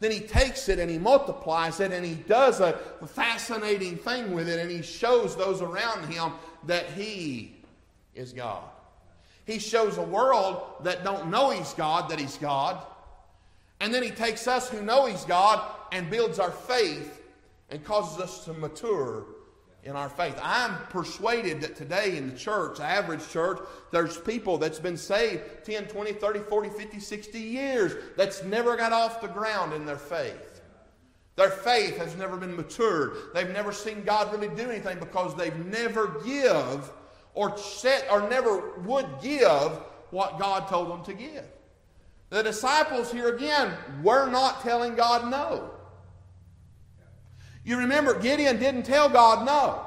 [0.00, 4.48] Then he takes it and he multiplies it and he does a fascinating thing with
[4.48, 6.32] it and he shows those around him
[6.66, 7.56] that he
[8.14, 8.62] is God.
[9.44, 12.84] He shows a world that don't know he's God that he's God.
[13.80, 17.22] And then he takes us who know he's God and builds our faith
[17.70, 19.24] and causes us to mature
[19.84, 20.38] in our faith.
[20.42, 23.58] I'm persuaded that today in the church, average church,
[23.90, 28.92] there's people that's been saved 10, 20, 30, 40, 50, 60 years that's never got
[28.92, 30.62] off the ground in their faith.
[31.36, 33.12] Their faith has never been matured.
[33.32, 36.90] They've never seen God really do anything because they've never give
[37.34, 39.78] or set or never would give
[40.10, 41.44] what God told them to give.
[42.30, 45.70] The disciples here again were not telling God no.
[47.68, 49.84] You remember, Gideon didn't tell God no.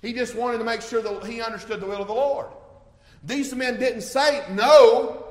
[0.00, 2.46] He just wanted to make sure that he understood the will of the Lord.
[3.24, 5.24] These men didn't say no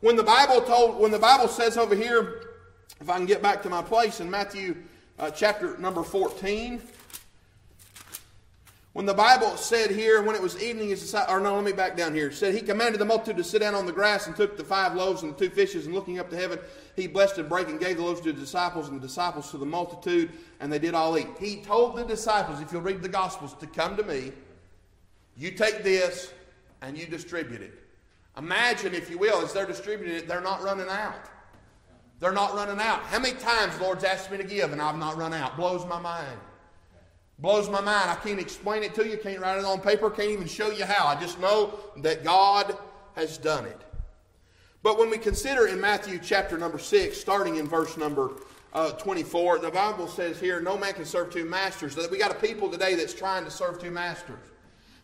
[0.00, 2.44] when the Bible told when the Bible says over here,
[2.98, 4.76] if I can get back to my place in Matthew
[5.18, 6.80] uh, chapter number 14.
[8.92, 11.96] When the Bible said here, when it was evening, his or no, let me back
[11.96, 12.26] down here.
[12.26, 14.64] It said he commanded the multitude to sit down on the grass and took the
[14.64, 16.58] five loaves and the two fishes, and looking up to heaven,
[16.94, 19.56] he blessed and broke and gave the loaves to the disciples, and the disciples to
[19.56, 21.28] the multitude, and they did all eat.
[21.40, 24.32] He told the disciples, if you'll read the Gospels, to come to me.
[25.38, 26.30] You take this
[26.82, 27.72] and you distribute it.
[28.36, 31.30] Imagine, if you will, as they're distributing it, they're not running out.
[32.20, 33.00] They're not running out.
[33.04, 35.56] How many times the Lord's asked me to give and I've not run out?
[35.56, 36.38] Blows my mind.
[37.42, 38.08] Blows my mind.
[38.08, 40.84] I can't explain it to you, can't write it on paper, can't even show you
[40.84, 41.08] how.
[41.08, 42.78] I just know that God
[43.16, 43.80] has done it.
[44.84, 48.30] But when we consider in Matthew chapter number 6, starting in verse number
[48.72, 51.96] uh, 24, the Bible says here, no man can serve two masters.
[51.96, 54.38] That we got a people today that's trying to serve two masters.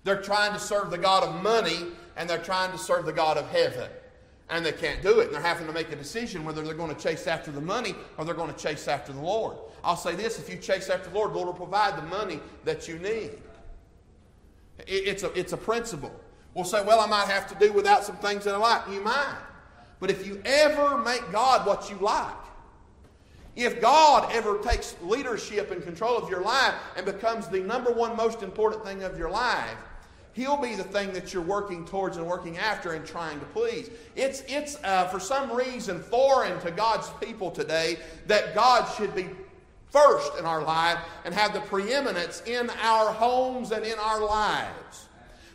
[0.05, 3.37] They're trying to serve the God of money and they're trying to serve the God
[3.37, 3.91] of heaven.
[4.51, 5.27] And they can't do it.
[5.27, 7.95] And they're having to make a decision whether they're going to chase after the money
[8.17, 9.57] or they're going to chase after the Lord.
[9.85, 12.41] I'll say this if you chase after the Lord, the Lord will provide the money
[12.65, 13.33] that you need.
[14.87, 16.13] It's a, it's a principle.
[16.55, 18.89] We'll say, well, I might have to do without some things that I like.
[18.91, 19.37] You might.
[20.01, 22.35] But if you ever make God what you like,
[23.57, 28.17] if God ever takes leadership and control of your life and becomes the number one
[28.17, 29.77] most important thing of your life,
[30.39, 33.91] He'll be the thing that you're working towards and working after and trying to please.
[34.15, 37.97] It's, it's uh, for some reason foreign to God's people today
[38.29, 39.27] that God should be
[39.91, 45.09] first in our life and have the preeminence in our homes and in our lives.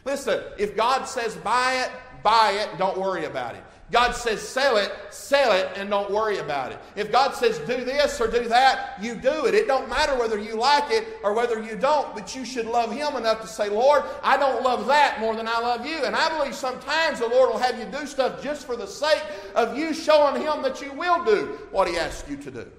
[0.04, 1.92] Listen, if God says buy it,
[2.22, 3.64] buy it, don't worry about it.
[3.94, 6.80] God says sell it, sell it, and don't worry about it.
[6.96, 9.54] If God says do this or do that, you do it.
[9.54, 12.92] It don't matter whether you like it or whether you don't, but you should love
[12.92, 16.06] Him enough to say, Lord, I don't love that more than I love you.
[16.06, 19.22] And I believe sometimes the Lord will have you do stuff just for the sake
[19.54, 22.72] of you showing Him that you will do what He asks you to do.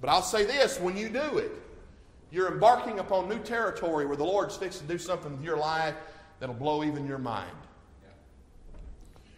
[0.00, 1.50] But I'll say this when you do it,
[2.30, 5.96] you're embarking upon new territory where the Lord's fixing to do something with your life
[6.38, 7.50] that'll blow even your mind.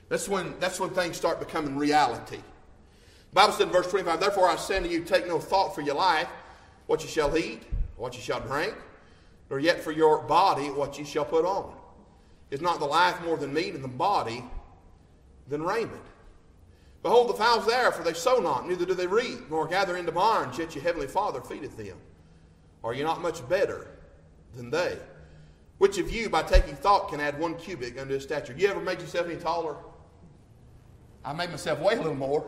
[0.08, 2.36] That's when, that's when things start becoming reality.
[2.36, 5.80] The Bible said in verse 25, Therefore I say unto you, take no thought for
[5.80, 6.28] your life,
[6.86, 7.62] what you shall eat,
[7.96, 8.74] what you shall drink,
[9.50, 11.74] nor yet for your body what you shall put on.
[12.50, 14.44] Is not the life more than meat, and the body
[15.48, 16.02] than raiment?
[17.02, 20.12] Behold the fowls there, for they sow not, neither do they reap, nor gather into
[20.12, 21.96] barns, yet your heavenly Father feedeth them.
[22.84, 23.88] Are you not much better
[24.54, 24.96] than they?
[25.78, 28.54] Which of you, by taking thought, can add one cubit unto his stature?
[28.56, 29.76] You ever made yourself any taller?
[31.26, 32.46] I made myself weigh a little more,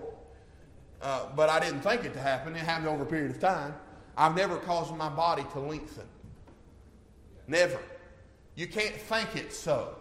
[1.03, 2.55] uh, but I didn't think it to happen.
[2.55, 3.75] It happened over a period of time.
[4.17, 6.07] I've never caused my body to lengthen.
[7.49, 7.81] Never.
[8.55, 9.97] You can't think it so.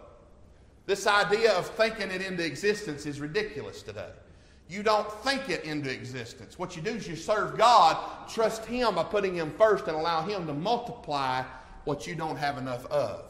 [0.86, 4.10] This idea of thinking it into existence is ridiculous today.
[4.68, 6.58] You don't think it into existence.
[6.58, 7.96] What you do is you serve God,
[8.28, 11.42] trust Him by putting Him first, and allow Him to multiply
[11.84, 13.24] what you don't have enough of.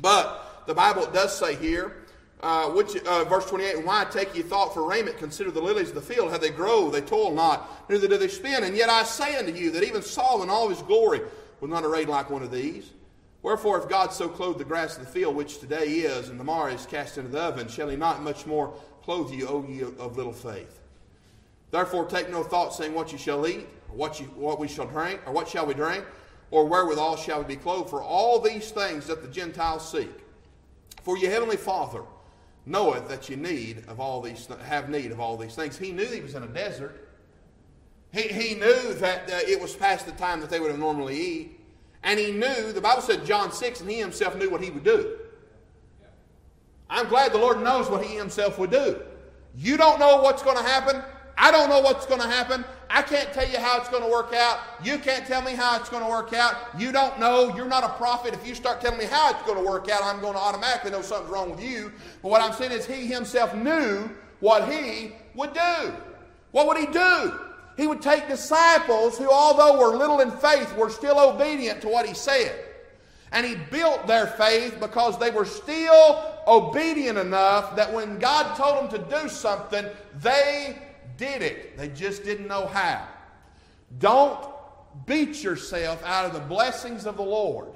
[0.00, 2.03] But the Bible does say here
[2.44, 5.16] uh, which, uh, verse 28, why take ye thought for raiment?
[5.16, 8.28] Consider the lilies of the field, how they grow, they toil not, neither do they
[8.28, 8.64] spin.
[8.64, 11.22] And yet I say unto you that even Solomon in all his glory
[11.62, 12.90] was not arrayed like one of these.
[13.40, 16.70] Wherefore, if God so clothed the grass of the field, which today is, and tomorrow
[16.70, 20.18] is cast into the oven, shall he not much more clothe you, O ye of
[20.18, 20.80] little faith?
[21.70, 24.86] Therefore, take no thought, saying, What ye shall eat, or what, you, what we shall
[24.86, 26.04] drink, or what shall we drink,
[26.50, 27.88] or wherewithal shall we be clothed?
[27.88, 30.10] For all these things that the Gentiles seek.
[31.02, 32.02] For your heavenly Father,
[32.66, 35.78] knoweth that you need of all these have need of all these things.
[35.78, 37.08] He knew he was in a desert.
[38.12, 41.20] He, he knew that uh, it was past the time that they would have normally
[41.20, 41.60] eat.
[42.04, 44.84] And he knew, the Bible said John 6, and he himself knew what he would
[44.84, 45.18] do.
[46.88, 49.02] I'm glad the Lord knows what he himself would do.
[49.56, 51.02] You don't know what's going to happen.
[51.36, 52.64] I don't know what's going to happen.
[52.88, 54.60] I can't tell you how it's going to work out.
[54.82, 56.54] You can't tell me how it's going to work out.
[56.78, 57.54] You don't know.
[57.56, 58.34] You're not a prophet.
[58.34, 60.92] If you start telling me how it's going to work out, I'm going to automatically
[60.92, 61.92] know something's wrong with you.
[62.22, 64.08] But what I'm saying is, he himself knew
[64.40, 65.92] what he would do.
[66.52, 67.40] What would he do?
[67.76, 72.06] He would take disciples who, although were little in faith, were still obedient to what
[72.06, 72.54] he said.
[73.32, 78.88] And he built their faith because they were still obedient enough that when God told
[78.88, 79.84] them to do something,
[80.20, 80.78] they
[81.16, 81.76] did it.
[81.76, 83.06] They just didn't know how.
[83.98, 84.44] Don't
[85.06, 87.72] beat yourself out of the blessings of the Lord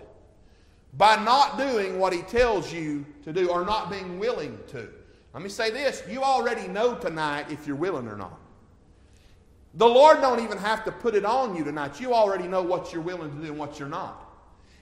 [0.94, 4.88] by not doing what He tells you to do or not being willing to.
[5.34, 8.38] Let me say this you already know tonight if you're willing or not.
[9.74, 12.00] The Lord don't even have to put it on you tonight.
[12.00, 14.24] You already know what you're willing to do and what you're not.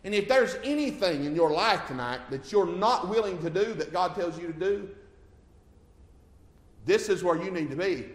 [0.04, 3.92] And if there's anything in your life tonight that you're not willing to do that
[3.92, 4.88] God tells you to do,
[6.84, 8.06] this is where you need to be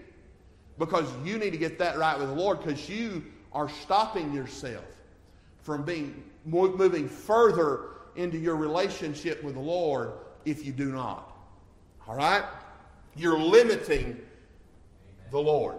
[0.82, 4.84] because you need to get that right with the Lord because you are stopping yourself
[5.62, 10.14] from being moving further into your relationship with the Lord
[10.44, 11.38] if you do not.
[12.08, 12.44] All right?
[13.16, 14.20] You're limiting
[15.30, 15.78] the Lord.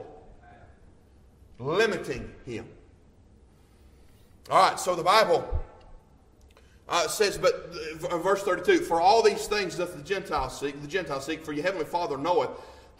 [1.58, 2.68] Limiting Him.
[4.50, 5.64] All right, so the Bible
[6.88, 7.74] uh, says, but
[8.08, 11.52] uh, verse 32 For all these things doth the Gentiles seek, the Gentiles seek, for
[11.52, 12.50] your heavenly Father knoweth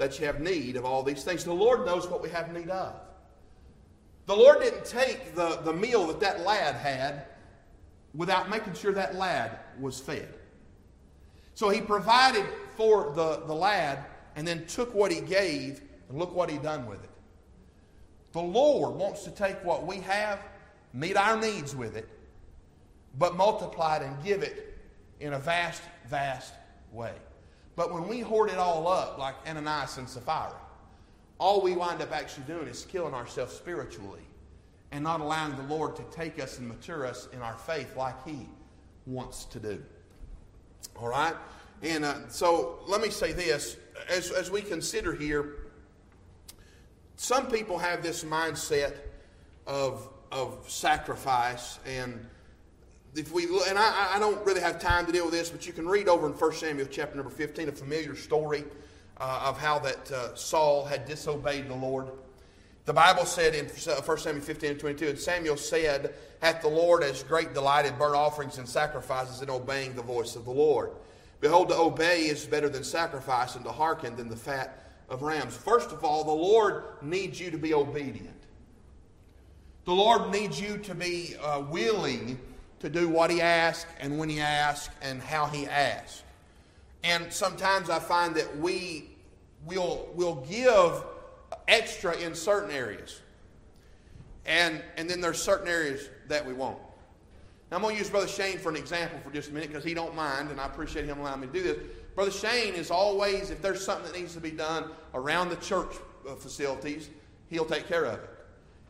[0.02, 1.44] that you have need of all these things.
[1.44, 2.94] The Lord knows what we have need of.
[4.26, 7.26] The Lord didn't take the, the meal that that lad had
[8.12, 10.34] without making sure that lad was fed.
[11.54, 12.44] So he provided
[12.76, 16.84] for the, the lad and then took what he gave and look what he done
[16.86, 17.10] with it.
[18.32, 20.40] The Lord wants to take what we have,
[20.92, 22.08] meet our needs with it,
[23.18, 24.78] but multiply it and give it
[25.20, 26.54] in a vast, vast
[26.90, 27.12] way.
[27.74, 30.54] But when we hoard it all up, like Ananias and Sapphira,
[31.38, 34.20] all we wind up actually doing is killing ourselves spiritually
[34.92, 38.26] and not allowing the Lord to take us and mature us in our faith like
[38.26, 38.46] He
[39.06, 39.82] wants to do.
[40.96, 41.34] All right?
[41.82, 43.76] And uh, so let me say this
[44.08, 45.56] as, as we consider here,
[47.16, 48.94] some people have this mindset
[49.66, 52.26] of, of sacrifice and
[53.14, 55.72] if we and I, I, don't really have time to deal with this, but you
[55.72, 58.64] can read over in 1 Samuel chapter number 15 a familiar story
[59.18, 62.08] uh, of how that uh, Saul had disobeyed the Lord.
[62.84, 67.04] The Bible said in 1 Samuel 15 and 22, and Samuel said, Hath the Lord
[67.04, 70.90] as great delight in burnt offerings and sacrifices in obeying the voice of the Lord?
[71.40, 75.56] Behold, to obey is better than sacrifice, and to hearken than the fat of rams.
[75.56, 78.30] First of all, the Lord needs you to be obedient.
[79.84, 82.38] The Lord needs you to be uh, willing
[82.82, 86.22] to do what He asks and when He asks and how He asks.
[87.02, 89.10] And sometimes I find that we
[89.66, 91.02] will will give
[91.68, 93.20] extra in certain areas.
[94.44, 96.78] And, and then there's certain areas that we won't.
[97.70, 99.84] Now, I'm going to use Brother Shane for an example for just a minute because
[99.84, 101.78] he don't mind, and I appreciate him allowing me to do this.
[102.14, 105.94] Brother Shane is always, if there's something that needs to be done around the church
[106.38, 107.08] facilities,
[107.48, 108.30] he'll take care of it.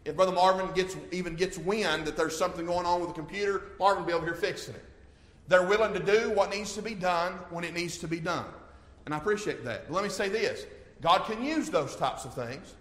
[0.05, 3.63] If Brother Marvin gets even gets wind that there's something going on with the computer,
[3.79, 4.85] Marvin will be over here fixing it.
[5.49, 8.47] They're willing to do what needs to be done when it needs to be done.
[9.05, 9.89] And I appreciate that.
[9.89, 10.67] But let me say this
[11.01, 12.75] God can use those types of things.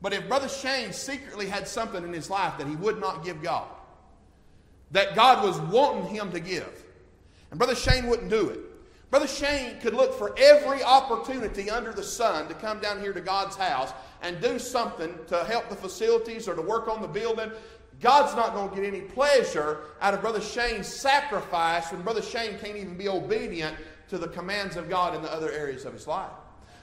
[0.00, 3.42] But if Brother Shane secretly had something in his life that he would not give
[3.42, 3.68] God,
[4.90, 6.84] that God was wanting him to give.
[7.50, 8.58] And Brother Shane wouldn't do it.
[9.12, 13.20] Brother Shane could look for every opportunity under the sun to come down here to
[13.20, 13.92] God's house
[14.22, 17.52] and do something to help the facilities or to work on the building.
[18.00, 22.58] God's not going to get any pleasure out of Brother Shane's sacrifice when Brother Shane
[22.58, 23.76] can't even be obedient
[24.08, 26.32] to the commands of God in the other areas of his life.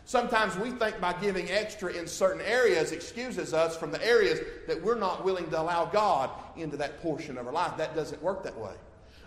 [0.06, 4.80] Sometimes we think by giving extra in certain areas excuses us from the areas that
[4.80, 7.76] we're not willing to allow God into that portion of our life.
[7.78, 8.76] That doesn't work that way.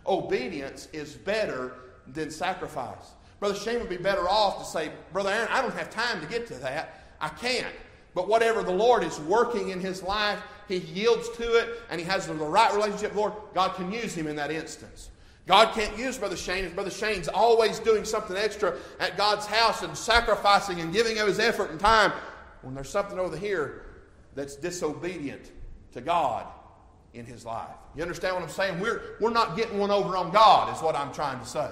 [0.06, 1.74] Obedience is better
[2.06, 3.12] than sacrifice.
[3.40, 6.26] Brother Shane would be better off to say, Brother Aaron, I don't have time to
[6.26, 7.02] get to that.
[7.20, 7.74] I can't.
[8.14, 12.06] But whatever the Lord is working in his life, he yields to it and he
[12.06, 13.32] has the right relationship Lord.
[13.54, 15.10] God can use him in that instance.
[15.46, 19.82] God can't use Brother Shane if Brother Shane's always doing something extra at God's house
[19.82, 22.12] and sacrificing and giving of his effort and time
[22.62, 23.86] when there's something over here
[24.34, 25.50] that's disobedient
[25.92, 26.46] to God
[27.12, 27.74] in his life.
[27.96, 28.78] You understand what I'm saying?
[28.78, 31.68] We're, we're not getting one over on God, is what I'm trying to say.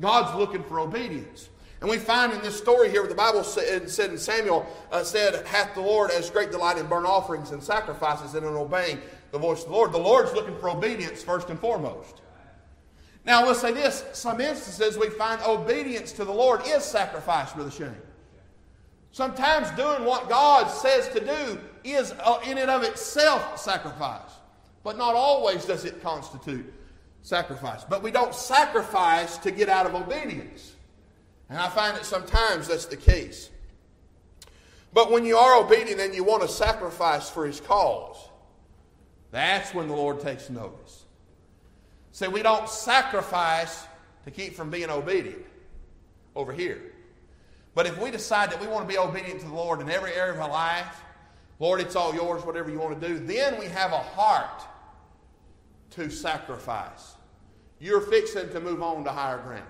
[0.00, 1.48] God's looking for obedience.
[1.80, 5.46] And we find in this story here, the Bible said, said in Samuel, uh, said,
[5.46, 9.38] Hath the Lord as great delight in burnt offerings and sacrifices and in obeying the
[9.38, 9.92] voice of the Lord.
[9.92, 12.20] The Lord's looking for obedience first and foremost.
[13.24, 17.70] Now, let's say this some instances we find obedience to the Lord is sacrifice, Brother
[17.70, 17.94] Shane.
[19.12, 24.30] Sometimes doing what God says to do is, uh, in and of itself, sacrifice.
[24.82, 26.72] But not always does it constitute
[27.22, 27.84] sacrifice.
[27.84, 30.74] But we don't sacrifice to get out of obedience.
[31.48, 33.50] And I find that sometimes that's the case.
[34.92, 38.16] But when you are obedient and you want to sacrifice for His cause,
[39.30, 41.04] that's when the Lord takes notice.
[42.12, 43.86] See, we don't sacrifice
[44.24, 45.44] to keep from being obedient
[46.34, 46.80] over here.
[47.74, 50.12] But if we decide that we want to be obedient to the Lord in every
[50.14, 51.02] area of our life,
[51.60, 54.62] Lord, it's all yours, whatever you want to do, then we have a heart
[55.92, 57.14] to sacrifice.
[57.80, 59.64] You're fixing to move on to higher ground.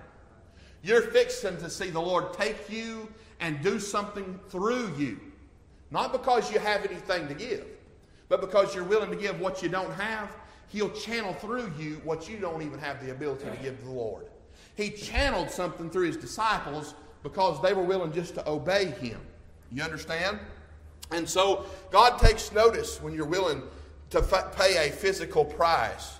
[0.81, 3.07] You're fixing to see the Lord take you
[3.39, 5.19] and do something through you.
[5.91, 7.65] Not because you have anything to give,
[8.27, 10.29] but because you're willing to give what you don't have
[10.69, 13.91] He'll channel through you what you don't even have the ability to give to the
[13.91, 14.27] Lord.
[14.75, 16.93] He channeled something through his disciples
[17.23, 19.19] because they were willing just to obey him.
[19.71, 20.39] You understand?
[21.11, 23.63] And so God takes notice when you're willing
[24.09, 24.21] to
[24.55, 26.17] pay a physical price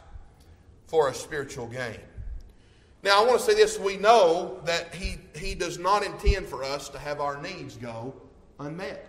[0.88, 2.00] for a spiritual gain.
[3.02, 6.64] Now, I want to say this we know that he, he does not intend for
[6.64, 8.14] us to have our needs go
[8.60, 9.06] unmet.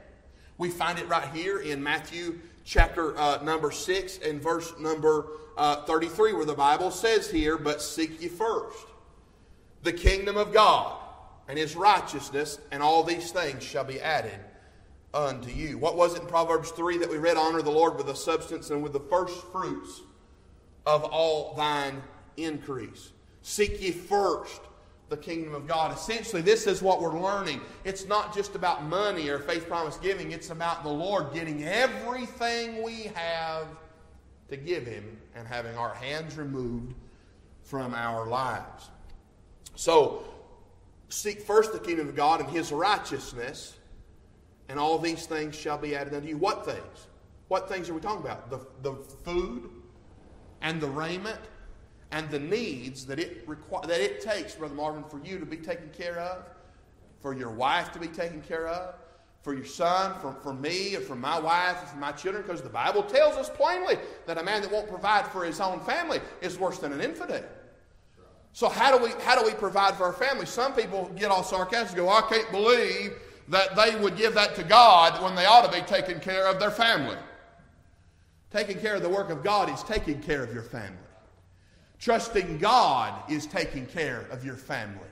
[0.59, 5.27] We find it right here in Matthew chapter uh, number 6 and verse number
[5.57, 8.87] uh, 33, where the Bible says here, But seek ye first
[9.83, 10.97] the kingdom of God
[11.49, 14.39] and his righteousness, and all these things shall be added
[15.13, 15.79] unto you.
[15.79, 17.37] What was it in Proverbs 3 that we read?
[17.37, 20.03] Honor the Lord with the substance and with the first fruits
[20.87, 22.03] of all thine
[22.37, 23.13] increase.
[23.43, 24.61] Seek ye first
[25.09, 25.93] the kingdom of God.
[25.93, 27.61] Essentially, this is what we're learning.
[27.85, 32.83] It's not just about money or faith promise giving, it's about the Lord getting everything
[32.83, 33.67] we have
[34.49, 36.95] to give Him and having our hands removed
[37.63, 38.89] from our lives.
[39.75, 40.25] So,
[41.09, 43.75] seek first the kingdom of God and His righteousness,
[44.71, 46.37] and all these things shall be added unto you.
[46.37, 47.09] What things?
[47.49, 48.49] What things are we talking about?
[48.49, 49.69] The, the food
[50.63, 51.41] and the raiment
[52.13, 55.57] and the needs that it, requ- that it takes, Brother Marvin, for you to be
[55.57, 56.45] taken care of,
[57.21, 58.95] for your wife to be taken care of,
[59.43, 62.63] for your son, for, for me, or for my wife, or for my children, because
[62.63, 63.97] the Bible tells us plainly
[64.27, 67.43] that a man that won't provide for his own family is worse than an infidel.
[68.53, 70.47] So how do we how do we provide for our family?
[70.47, 73.13] Some people get all sarcastic and go, I can't believe
[73.51, 76.59] that they would give that to God when they ought to be taking care of
[76.59, 77.17] their family.
[78.51, 80.97] Taking care of the work of God is taking care of your family.
[81.99, 85.10] Trusting God is taking care of your family.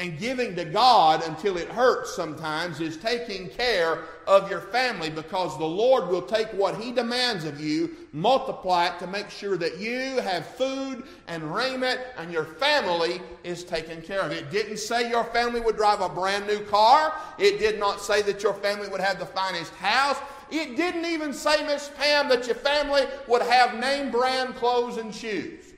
[0.00, 5.58] And giving to God until it hurts sometimes is taking care of your family because
[5.58, 9.78] the Lord will take what He demands of you, multiply it to make sure that
[9.78, 14.32] you have food and raiment and your family is taken care of.
[14.32, 17.12] It didn't say your family would drive a brand new car.
[17.38, 20.16] It did not say that your family would have the finest house.
[20.50, 25.14] It didn't even say, Miss Pam, that your family would have name brand clothes and
[25.14, 25.74] shoes.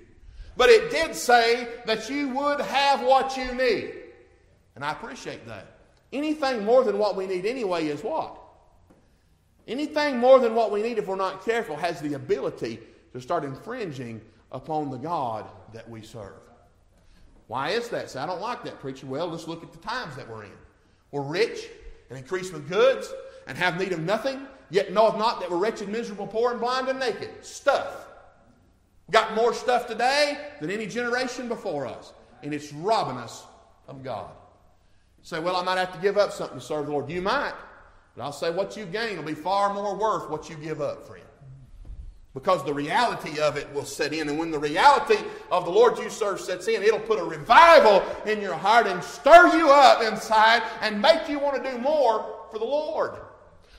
[0.57, 3.95] But it did say that you would have what you need.
[4.75, 5.79] And I appreciate that.
[6.13, 8.37] Anything more than what we need anyway is what?
[9.67, 12.81] Anything more than what we need, if we're not careful, has the ability
[13.13, 14.21] to start infringing
[14.51, 16.35] upon the God that we serve.
[17.47, 18.11] Why is that?
[18.11, 19.07] So I don't like that, preacher.
[19.07, 20.53] Well, let's look at the times that we're in.
[21.11, 21.69] We're rich
[22.09, 23.13] and increased with goods
[23.47, 26.89] and have need of nothing, yet knoweth not that we're wretched, miserable, poor, and blind
[26.89, 27.31] and naked.
[27.43, 28.07] Stuff.
[29.07, 32.13] We've got more stuff today than any generation before us,
[32.43, 33.45] and it's robbing us
[33.87, 34.31] of God.
[35.23, 37.09] Say, well, I might have to give up something to serve the Lord.
[37.11, 37.55] You might.
[38.17, 41.07] But I'll say what you gain will be far more worth what you give up,
[41.07, 41.25] friend.
[42.35, 44.29] Because the reality of it will set in.
[44.29, 45.19] And when the reality
[45.51, 49.03] of the Lord you serve sets in, it'll put a revival in your heart and
[49.05, 53.13] stir you up inside and make you want to do more for the Lord.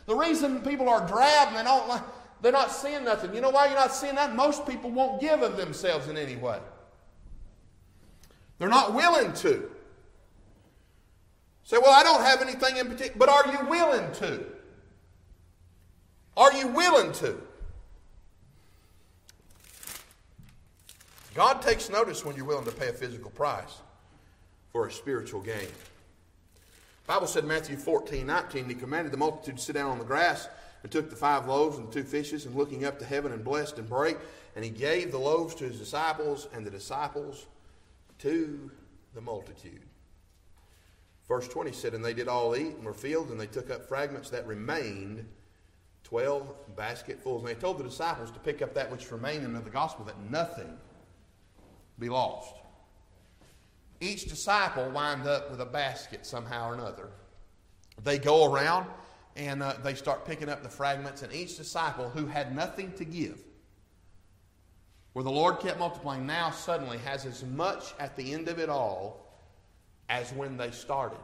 [0.05, 2.03] The reason people are drab and they don't
[2.43, 3.33] they're not seeing nothing.
[3.33, 4.35] You know why you're not seeing that?
[4.35, 6.59] Most people won't give of themselves in any way.
[8.59, 9.71] They're not willing to.
[11.63, 14.45] Say, well, I don't have anything in particular, but are you willing to?
[16.35, 17.39] Are you willing to?
[21.33, 23.81] God takes notice when you're willing to pay a physical price
[24.71, 25.67] for a spiritual gain.
[27.07, 30.47] Bible said Matthew 14, 19, he commanded the multitude to sit down on the grass
[30.83, 33.43] and took the five loaves and the two fishes and looking up to heaven and
[33.43, 34.17] blessed and brake.
[34.55, 37.47] And he gave the loaves to his disciples and the disciples
[38.19, 38.71] to
[39.15, 39.81] the multitude.
[41.27, 43.87] Verse 20 said, And they did all eat and were filled, and they took up
[43.87, 45.25] fragments that remained,
[46.03, 47.41] 12 basketfuls.
[47.41, 50.19] And they told the disciples to pick up that which remained in the gospel, that
[50.29, 50.77] nothing
[51.97, 52.55] be lost.
[54.01, 57.09] Each disciple wind up with a basket somehow or another.
[58.03, 58.87] They go around
[59.35, 63.05] and uh, they start picking up the fragments, and each disciple who had nothing to
[63.05, 63.39] give,
[65.13, 68.69] where the Lord kept multiplying, now suddenly has as much at the end of it
[68.69, 69.22] all
[70.09, 71.19] as when they started.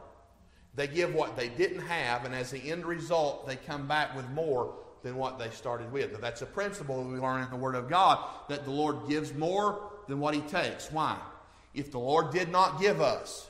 [0.76, 4.30] They give what they didn't have, and as the end result, they come back with
[4.30, 4.74] more
[5.04, 6.20] than what they started with.
[6.22, 8.20] That's a principle that we learn in the Word of God
[8.50, 10.92] that the Lord gives more than what He takes.
[10.92, 11.18] Why?
[11.74, 13.50] If the Lord did not give us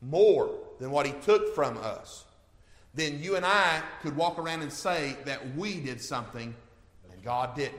[0.00, 2.24] more than what He took from us,
[2.94, 6.54] then you and I could walk around and say that we did something
[7.12, 7.78] and God didn't.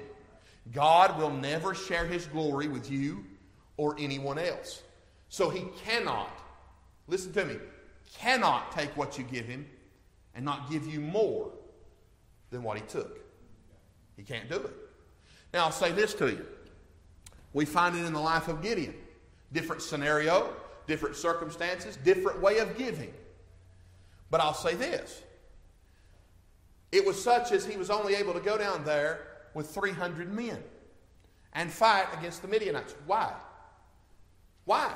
[0.71, 3.25] God will never share His glory with you
[3.77, 4.84] or anyone else.
[5.29, 6.40] So He cannot
[7.08, 7.58] listen to me,
[8.18, 9.66] cannot take what you give him
[10.36, 11.52] and not give you more
[12.49, 13.20] than what he took.
[14.18, 14.74] He can't do it.
[15.54, 16.45] Now, I'll say this to you.
[17.54, 18.93] We find it in the life of Gideon.
[19.52, 20.54] Different scenario,
[20.88, 23.14] different circumstances, different way of giving.
[24.30, 25.22] But I'll say this.
[26.91, 30.62] It was such as he was only able to go down there with 300 men
[31.54, 32.95] and fight against the Midianites.
[33.06, 33.34] Why?
[34.66, 34.93] Why?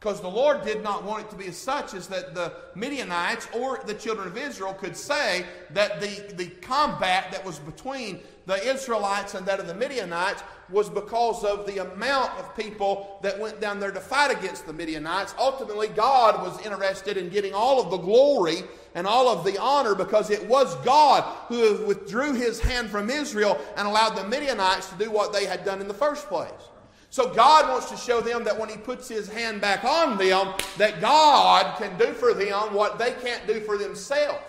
[0.00, 3.46] Because the Lord did not want it to be as such as that the Midianites
[3.52, 5.44] or the children of Israel could say
[5.74, 10.88] that the, the combat that was between the Israelites and that of the Midianites was
[10.88, 15.34] because of the amount of people that went down there to fight against the Midianites.
[15.38, 18.62] Ultimately, God was interested in getting all of the glory
[18.94, 23.60] and all of the honor because it was God who withdrew his hand from Israel
[23.76, 26.50] and allowed the Midianites to do what they had done in the first place.
[27.10, 30.54] So God wants to show them that when He puts His hand back on them,
[30.78, 34.44] that God can do for them what they can't do for themselves.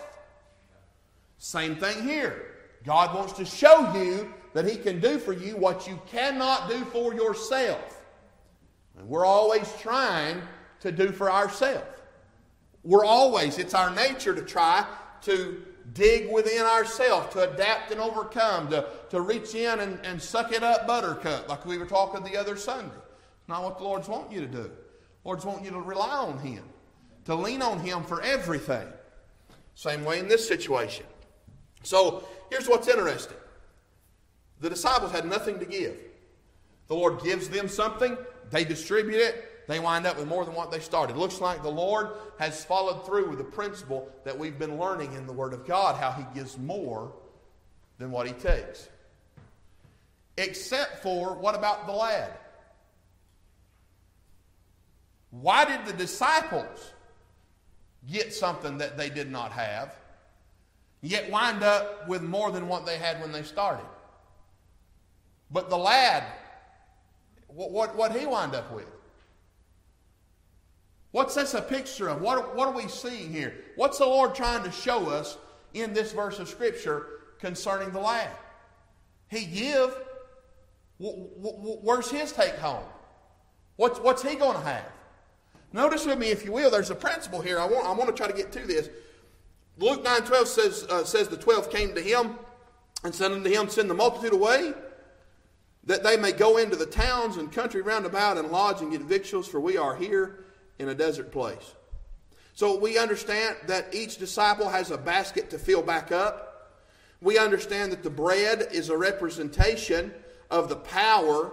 [1.38, 2.46] Same thing here.
[2.84, 6.84] God wants to show you that He can do for you what you cannot do
[6.86, 8.04] for yourself.
[8.96, 10.40] And we're always trying
[10.80, 11.86] to do for ourselves.
[12.84, 14.86] We're always, it's our nature to try
[15.22, 20.52] to dig within ourselves, to adapt and overcome, to, to reach in and, and suck
[20.52, 22.94] it up buttercup, like we were talking the other Sunday.
[23.48, 24.62] Not what the Lord's want you to do.
[24.62, 24.70] The
[25.24, 26.64] Lord's want you to rely on Him,
[27.26, 28.86] to lean on Him for everything.
[29.74, 31.06] Same way in this situation.
[31.82, 33.36] So here's what's interesting
[34.60, 35.96] the disciples had nothing to give.
[36.86, 38.16] The Lord gives them something,
[38.50, 41.16] they distribute it, they wind up with more than what they started.
[41.16, 45.26] Looks like the Lord has followed through with the principle that we've been learning in
[45.26, 47.12] the Word of God how He gives more
[47.98, 48.88] than what He takes.
[50.36, 52.32] Except for, what about the lad?
[55.30, 56.92] Why did the disciples
[58.10, 59.94] get something that they did not have,
[61.00, 63.86] yet wind up with more than what they had when they started?
[65.50, 66.24] But the lad,
[67.48, 68.91] what, what, what he wind up with?
[71.12, 72.22] What's this a picture of?
[72.22, 73.54] What, what are we seeing here?
[73.76, 75.36] What's the Lord trying to show us
[75.74, 77.06] in this verse of Scripture
[77.38, 78.30] concerning the lad?
[79.28, 79.94] He give.
[80.98, 82.84] Where's his take home?
[83.76, 84.90] What's, what's he going to have?
[85.72, 87.58] Notice with me, if you will, there's a principle here.
[87.58, 88.88] I want, I want to try to get to this.
[89.78, 92.36] Luke 9 12 says, uh, says the twelve came to him
[93.04, 94.74] and said unto him, Send the multitude away,
[95.84, 99.02] that they may go into the towns and country round about and lodge and get
[99.02, 100.41] victuals, for we are here
[100.82, 101.74] in a desert place.
[102.54, 106.80] So we understand that each disciple has a basket to fill back up.
[107.20, 110.12] We understand that the bread is a representation
[110.50, 111.52] of the power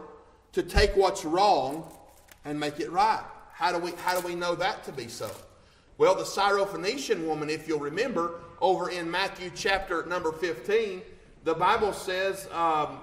[0.52, 1.90] to take what's wrong
[2.44, 3.24] and make it right.
[3.54, 5.30] How do we, how do we know that to be so?
[5.98, 11.02] Well, the Syrophoenician woman, if you'll remember, over in Matthew chapter number 15,
[11.44, 13.00] the Bible says, um,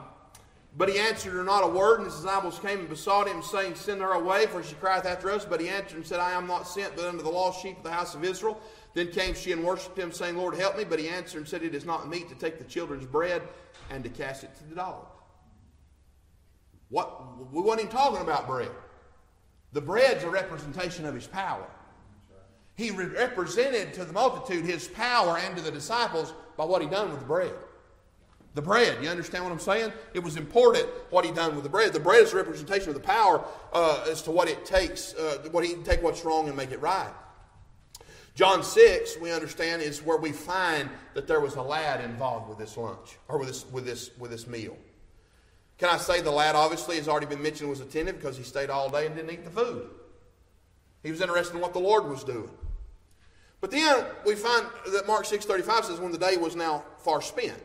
[0.78, 3.76] But he answered her not a word, and his disciples came and besought him, saying,
[3.76, 5.46] Send her away, for she crieth after us.
[5.46, 7.82] But he answered and said, I am not sent, but unto the lost sheep of
[7.82, 8.60] the house of Israel.
[8.92, 10.84] Then came she and worshipped him, saying, Lord, help me.
[10.84, 13.42] But he answered and said, It is not meet to take the children's bread
[13.90, 15.08] and to cast it to the dogs.
[16.90, 17.52] What?
[17.52, 18.70] We weren't even talking about bread.
[19.72, 21.66] The bread's a representation of his power.
[22.74, 27.10] He represented to the multitude his power and to the disciples by what he done
[27.10, 27.54] with the bread.
[28.56, 29.92] The bread, you understand what I'm saying?
[30.14, 31.92] It was important what he done with the bread.
[31.92, 33.44] The bread is a representation of the power
[33.74, 36.70] uh, as to what it takes, uh, what he can take what's wrong and make
[36.70, 37.12] it right.
[38.34, 42.56] John 6, we understand, is where we find that there was a lad involved with
[42.56, 44.78] this lunch, or with this, with this, with this meal.
[45.76, 48.70] Can I say the lad obviously has already been mentioned was attentive because he stayed
[48.70, 49.90] all day and didn't eat the food.
[51.02, 52.48] He was interested in what the Lord was doing.
[53.60, 57.62] But then we find that Mark 6.35 says when the day was now far spent.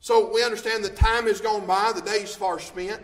[0.00, 3.02] So we understand the time has gone by, the day is far spent.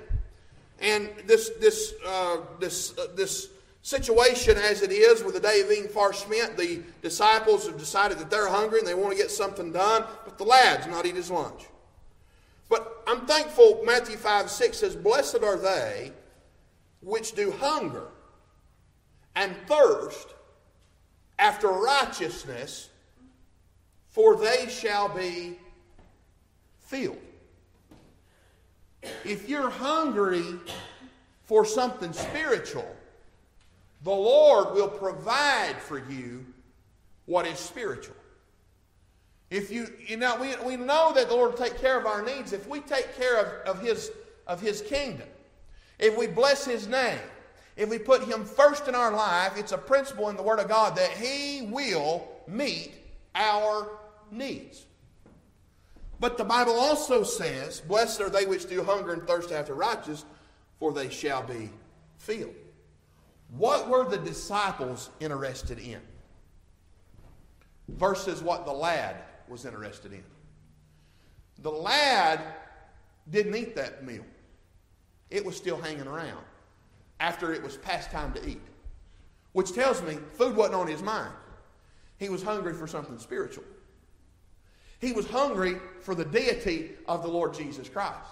[0.80, 3.48] And this, this, uh, this, uh, this
[3.82, 8.30] situation as it is with the day being far spent, the disciples have decided that
[8.30, 11.30] they're hungry and they want to get something done, but the lad's not eat his
[11.30, 11.66] lunch.
[12.68, 16.12] But I'm thankful Matthew 5 6 says, Blessed are they
[17.00, 18.08] which do hunger
[19.36, 20.34] and thirst
[21.38, 22.88] after righteousness,
[24.08, 25.58] for they shall be
[26.86, 27.18] filled.
[29.24, 30.44] If you're hungry
[31.44, 32.88] for something spiritual,
[34.02, 36.44] the Lord will provide for you
[37.26, 38.16] what is spiritual.
[39.50, 42.22] If you, you know, we, we know that the Lord will take care of our
[42.22, 44.10] needs if we take care of, of, his,
[44.46, 45.28] of His kingdom.
[45.98, 47.18] If we bless His name,
[47.76, 50.68] if we put Him first in our life, it's a principle in the Word of
[50.68, 52.94] God that He will meet
[53.34, 53.88] our
[54.30, 54.84] needs.
[56.18, 60.24] But the Bible also says, Blessed are they which do hunger and thirst after righteousness,
[60.78, 61.70] for they shall be
[62.16, 62.54] filled.
[63.50, 66.00] What were the disciples interested in?
[67.88, 69.16] Versus what the lad
[69.48, 70.24] was interested in.
[71.62, 72.40] The lad
[73.30, 74.24] didn't eat that meal,
[75.30, 76.44] it was still hanging around
[77.20, 78.60] after it was past time to eat,
[79.52, 81.32] which tells me food wasn't on his mind.
[82.18, 83.64] He was hungry for something spiritual.
[85.00, 88.30] He was hungry for the deity of the Lord Jesus Christ.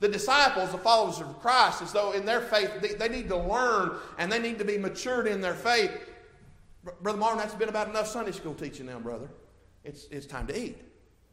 [0.00, 3.36] The disciples, the followers of Christ, as though in their faith, they, they need to
[3.36, 5.92] learn and they need to be matured in their faith.
[7.00, 9.28] Brother Martin, that's been about enough Sunday school teaching now, brother.
[9.84, 10.78] It's, it's time to eat.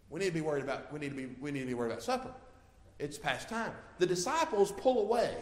[0.10, 1.92] We need to be worried about we need to be we need to be worried
[1.92, 2.32] about supper.
[2.98, 3.72] It's past time.
[4.00, 5.34] The disciples pull away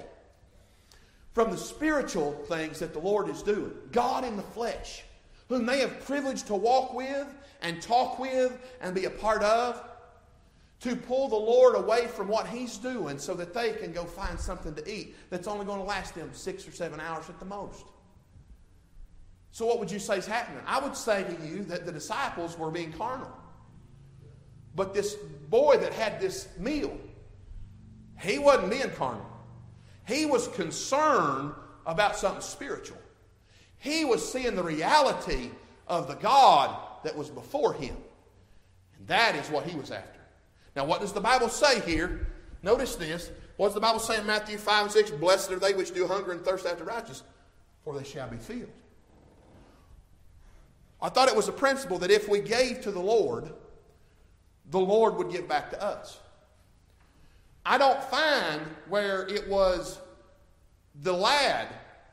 [1.34, 3.72] from the spiritual things that the Lord is doing.
[3.92, 5.04] God in the flesh,
[5.50, 7.28] whom they have privileged to walk with
[7.62, 9.84] and talk with and be a part of,
[10.80, 14.40] to pull the Lord away from what He's doing so that they can go find
[14.40, 17.46] something to eat that's only going to last them six or seven hours at the
[17.46, 17.86] most.
[19.52, 20.62] So, what would you say is happening?
[20.68, 23.32] I would say to you that the disciples were being carnal.
[24.76, 25.16] But this
[25.50, 26.96] boy that had this meal,
[28.20, 29.26] he wasn't being carnal.
[30.08, 31.54] He was concerned
[31.88, 33.00] about something spiritual.
[33.80, 35.52] He was seeing the reality
[35.88, 37.96] of the God that was before him.
[38.98, 40.20] And that is what he was after.
[40.76, 42.28] Now, what does the Bible say here?
[42.64, 43.32] Notice this.
[43.58, 45.12] What does the Bible say in Matthew 5 and 6?
[45.12, 47.24] Blessed are they which do hunger and thirst after righteousness,
[47.84, 48.70] for they shall be filled.
[51.02, 53.52] I thought it was a principle that if we gave to the Lord,
[54.70, 56.20] the Lord would give back to us.
[57.66, 60.00] I don't find where it was
[61.02, 61.68] the lad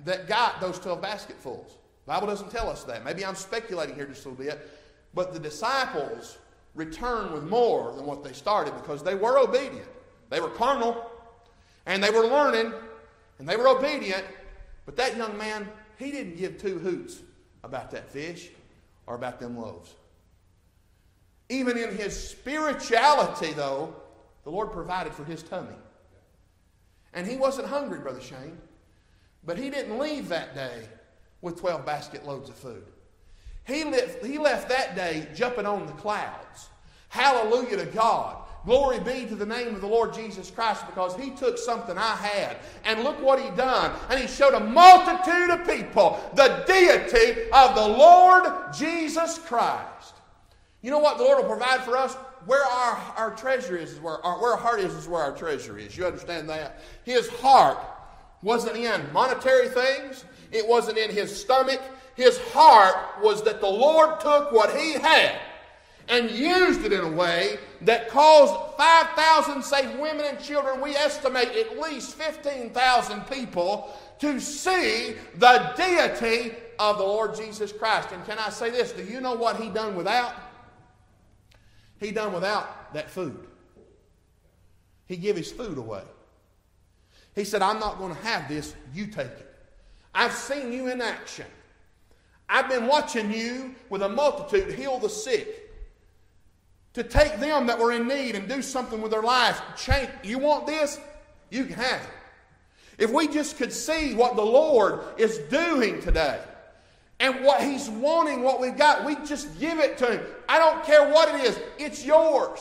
[0.05, 1.79] that got those 12 basketfuls.
[2.07, 3.05] Bible doesn't tell us that.
[3.05, 4.71] Maybe I'm speculating here just a little bit.
[5.15, 6.39] But the disciples
[6.75, 9.89] returned with more than what they started because they were obedient.
[10.29, 11.11] They were carnal,
[11.87, 12.73] and they were learning,
[13.39, 14.25] and they were obedient.
[14.85, 17.23] But that young man, he didn't give two hoots
[17.63, 18.51] about that fish
[19.07, 19.95] or about them loaves.
[21.49, 23.95] Even in his spirituality, though,
[24.45, 25.77] the Lord provided for his tummy.
[27.13, 28.59] And he wasn't hungry, Brother Shane.
[29.47, 30.89] But he didn't leave that day
[31.41, 32.85] with 12 basket loads of food.
[33.65, 36.69] He left, he left that day jumping on the clouds.
[37.09, 38.39] Hallelujah to God.
[38.65, 42.17] Glory be to the name of the Lord Jesus Christ because he took something I
[42.17, 43.95] had and look what he done.
[44.09, 50.15] And he showed a multitude of people the deity of the Lord Jesus Christ.
[50.81, 52.15] You know what the Lord will provide for us?
[52.47, 55.37] Where our, our treasure is, is where our, where our heart is, is where our
[55.37, 55.97] treasure is.
[55.97, 56.81] You understand that?
[57.05, 57.79] His heart
[58.45, 61.81] wasn't in monetary things, it wasn't in his stomach.
[62.15, 65.41] His heart was that the Lord took what he had
[66.09, 71.49] and used it in a way that caused 5,000 saved women and children, we estimate
[71.49, 78.11] at least 15,000 people, to see the deity of the Lord Jesus Christ.
[78.13, 78.93] And can I say this?
[78.93, 80.35] Do you know what he done without?
[81.99, 83.47] He done without that food.
[85.07, 86.03] He give his food away.
[87.35, 89.55] He said, I'm not going to have this, you take it.
[90.15, 91.47] I've seen you in action.
[92.49, 95.65] I've been watching you with a multitude heal the sick
[96.93, 99.61] to take them that were in need and do something with their life.
[99.77, 100.11] Change.
[100.23, 101.01] You want this?
[101.51, 103.03] You can have it.
[103.05, 106.41] If we just could see what the Lord is doing today
[107.19, 110.21] and what He's wanting, what we've got, we just give it to Him.
[110.49, 112.61] I don't care what it is, it's yours.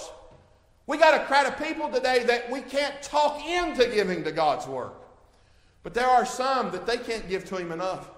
[0.86, 4.68] We got a crowd of people today that we can't talk into giving to God's
[4.68, 4.94] work.
[5.82, 8.10] But there are some that they can't give to Him enough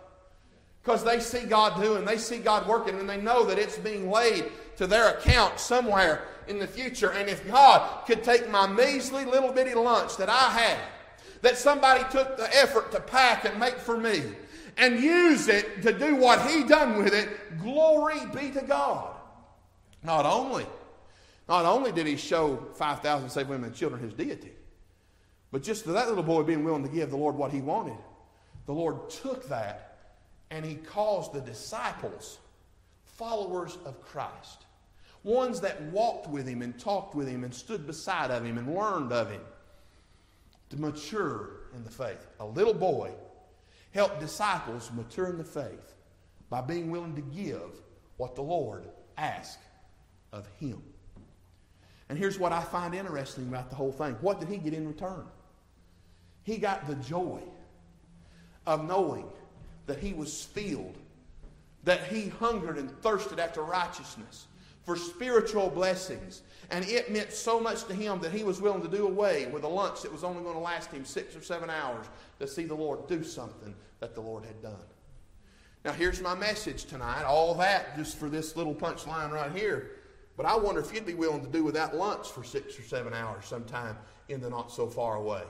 [0.83, 4.09] because they see God doing, they see God working, and they know that it's being
[4.09, 4.45] laid
[4.77, 7.11] to their account somewhere in the future.
[7.11, 10.79] And if God could take my measly little bitty lunch that I had,
[11.41, 14.23] that somebody took the effort to pack and make for me,
[14.77, 17.29] and use it to do what He done with it,
[17.61, 19.15] glory be to God.
[20.03, 20.67] Not only,
[21.47, 24.51] not only did He show 5,000 saved women and children His deity,
[25.51, 27.97] but just that little boy being willing to give the Lord what he wanted,
[28.65, 29.97] the Lord took that
[30.51, 32.39] and He caused the disciples,
[33.05, 34.65] followers of Christ,
[35.23, 38.75] ones that walked with him and talked with him and stood beside of him and
[38.75, 39.41] learned of him
[40.69, 42.27] to mature in the faith.
[42.39, 43.11] A little boy
[43.93, 45.93] helped disciples mature in the faith
[46.49, 47.81] by being willing to give
[48.17, 48.85] what the Lord
[49.17, 49.59] asked
[50.31, 50.83] of him.
[52.09, 54.13] And here's what I find interesting about the whole thing.
[54.21, 55.25] What did he get in return?
[56.43, 57.39] He got the joy
[58.67, 59.25] of knowing
[59.87, 60.97] that he was filled,
[61.83, 64.47] that he hungered and thirsted after righteousness,
[64.83, 66.43] for spiritual blessings.
[66.69, 69.63] And it meant so much to him that he was willing to do away with
[69.63, 72.05] a lunch that was only going to last him six or seven hours
[72.39, 74.75] to see the Lord do something that the Lord had done.
[75.83, 77.23] Now, here's my message tonight.
[77.23, 79.91] All that just for this little punchline right here.
[80.37, 83.13] But I wonder if you'd be willing to do without lunch for six or seven
[83.13, 85.43] hours sometime in the not so far away.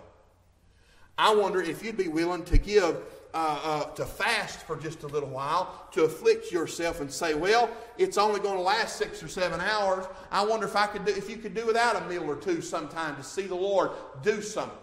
[1.18, 2.98] I wonder if you'd be willing to give
[3.34, 7.70] uh, uh, to fast for just a little while, to afflict yourself and say, well,
[7.98, 10.06] it's only going to last six or seven hours.
[10.32, 12.62] I wonder if I could do, if you could do without a meal or two
[12.62, 13.92] sometime to see the Lord
[14.24, 14.78] do something.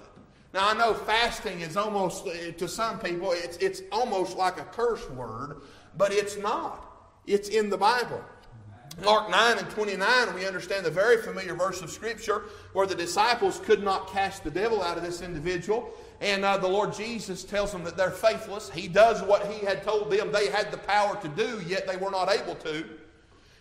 [0.52, 4.64] Now I know fasting is almost uh, to some people it's it's almost like a
[4.64, 5.62] curse word,
[5.96, 7.10] but it's not.
[7.26, 8.22] It's in the Bible.
[9.00, 13.60] Mark 9 and 29, we understand the very familiar verse of Scripture where the disciples
[13.60, 15.92] could not cast the devil out of this individual.
[16.20, 18.70] And uh, the Lord Jesus tells them that they're faithless.
[18.70, 21.96] He does what He had told them they had the power to do, yet they
[21.96, 22.84] were not able to.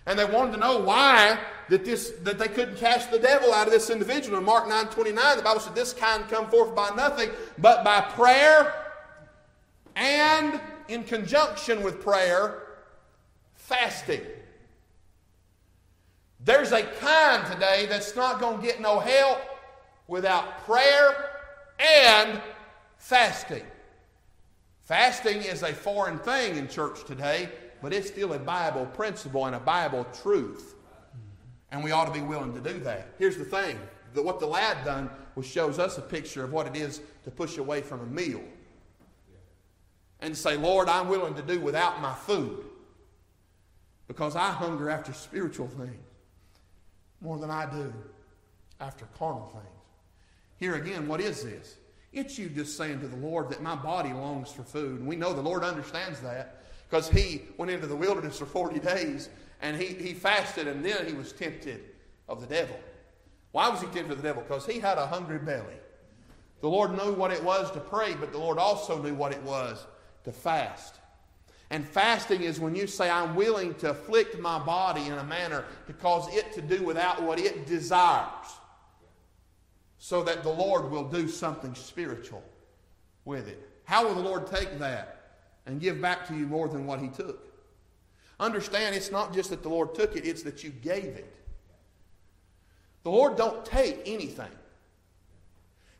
[0.05, 3.67] And they wanted to know why that, this, that they couldn't cast the devil out
[3.67, 4.38] of this individual.
[4.38, 8.01] In Mark 9 29, the Bible said, This kind come forth by nothing but by
[8.01, 8.73] prayer
[9.95, 12.63] and in conjunction with prayer,
[13.55, 14.21] fasting.
[16.72, 19.41] There's a kind today that's not going to get no help
[20.07, 21.32] without prayer
[21.78, 22.41] and
[22.97, 23.63] fasting.
[24.80, 27.49] Fasting is a foreign thing in church today,
[27.82, 30.76] but it's still a Bible principle and a Bible truth.
[31.72, 33.15] And we ought to be willing to do that.
[33.19, 33.78] Here's the thing
[34.13, 37.32] the, what the lad done was shows us a picture of what it is to
[37.32, 38.43] push away from a meal
[40.22, 42.63] and say, Lord, I'm willing to do without my food
[44.07, 46.11] because I hunger after spiritual things
[47.22, 47.93] more than I do
[48.80, 49.65] after carnal things.
[50.57, 51.78] Here again, what is this?
[52.13, 54.99] It's you just saying to the Lord that my body longs for food.
[54.99, 58.80] And we know the Lord understands that because he went into the wilderness for 40
[58.80, 59.30] days
[59.61, 61.82] and he, he fasted and then he was tempted
[62.28, 62.78] of the devil.
[63.51, 64.43] Why was he tempted of the devil?
[64.43, 65.78] Because he had a hungry belly.
[66.61, 69.41] The Lord knew what it was to pray, but the Lord also knew what it
[69.43, 69.86] was
[70.26, 70.95] to fast.
[71.72, 75.63] And fasting is when you say, I'm willing to afflict my body in a manner
[75.88, 78.57] to cause it to do without what it desires,
[79.97, 82.43] so that the Lord will do something spiritual
[83.24, 83.69] with it.
[83.86, 87.07] How will the Lord take that and give back to you more than what He
[87.07, 87.39] took?
[88.38, 91.34] Understand, it's not just that the Lord took it, it's that you gave it.
[93.03, 94.51] The Lord don't take anything.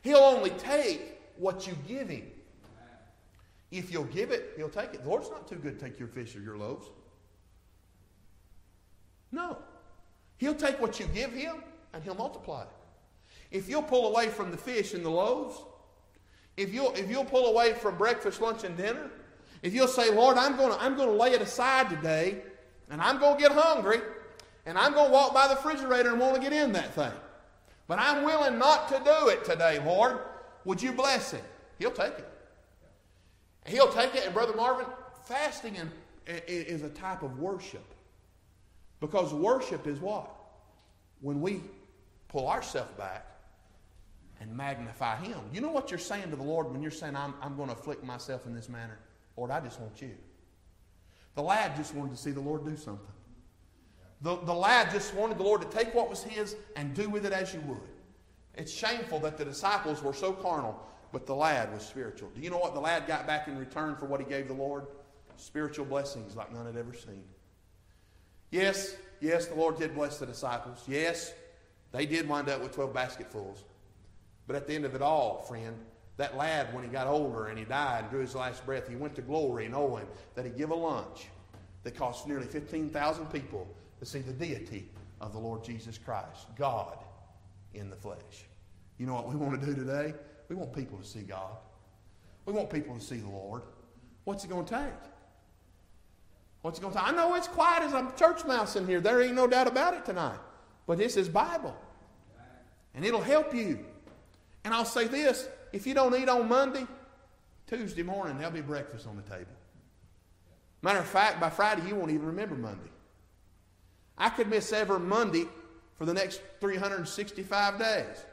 [0.02, 2.30] He'll only take what you give Him.
[3.72, 5.02] If you'll give it, he'll take it.
[5.02, 6.86] The Lord's not too good to take your fish or your loaves.
[9.32, 9.56] No.
[10.36, 11.56] He'll take what you give him
[11.94, 12.68] and he'll multiply it.
[13.50, 15.56] If you'll pull away from the fish and the loaves,
[16.58, 19.10] if you'll, if you'll pull away from breakfast, lunch, and dinner,
[19.62, 22.42] if you'll say, Lord, I'm going to I'm going to lay it aside today,
[22.90, 24.00] and I'm going to get hungry,
[24.66, 27.12] and I'm going to walk by the refrigerator and want to get in that thing.
[27.86, 30.18] But I'm willing not to do it today, Lord.
[30.64, 31.44] Would you bless it?
[31.78, 32.31] He'll take it.
[33.66, 34.86] He'll take it, and Brother Marvin,
[35.24, 35.76] fasting
[36.26, 37.84] is a type of worship.
[39.00, 40.30] Because worship is what?
[41.20, 41.60] When we
[42.28, 43.26] pull ourselves back
[44.40, 45.38] and magnify Him.
[45.52, 47.74] You know what you're saying to the Lord when you're saying, I'm, I'm going to
[47.74, 48.98] afflict myself in this manner?
[49.36, 50.12] Lord, I just want you.
[51.34, 53.06] The lad just wanted to see the Lord do something.
[54.22, 57.24] The, the lad just wanted the Lord to take what was his and do with
[57.26, 57.80] it as you would.
[58.54, 60.78] It's shameful that the disciples were so carnal
[61.12, 62.30] but the lad was spiritual.
[62.34, 64.54] Do you know what the lad got back in return for what he gave the
[64.54, 64.86] Lord?
[65.36, 67.22] Spiritual blessings like none had ever seen.
[68.50, 70.82] Yes, yes, the Lord did bless the disciples.
[70.86, 71.32] Yes,
[71.92, 73.64] they did wind up with 12 basketfuls.
[74.46, 75.76] But at the end of it all, friend,
[76.16, 78.96] that lad, when he got older and he died and drew his last breath, he
[78.96, 81.28] went to glory knowing that he'd give a lunch
[81.82, 83.66] that cost nearly 15,000 people
[83.98, 84.88] to see the deity
[85.20, 86.98] of the Lord Jesus Christ, God
[87.74, 88.44] in the flesh.
[88.98, 90.14] You know what we want to do today?
[90.52, 91.56] We want people to see God.
[92.44, 93.62] We want people to see the Lord.
[94.24, 94.92] What's it going to take?
[96.60, 97.08] What's it going to take?
[97.08, 99.00] I know it's quiet as a church mouse in here.
[99.00, 100.36] There ain't no doubt about it tonight.
[100.86, 101.74] But this is Bible.
[102.94, 103.78] And it'll help you.
[104.64, 106.86] And I'll say this if you don't eat on Monday,
[107.66, 109.56] Tuesday morning, there'll be breakfast on the table.
[110.82, 112.90] Matter of fact, by Friday, you won't even remember Monday.
[114.18, 115.46] I could miss every Monday
[115.96, 118.26] for the next 365 days,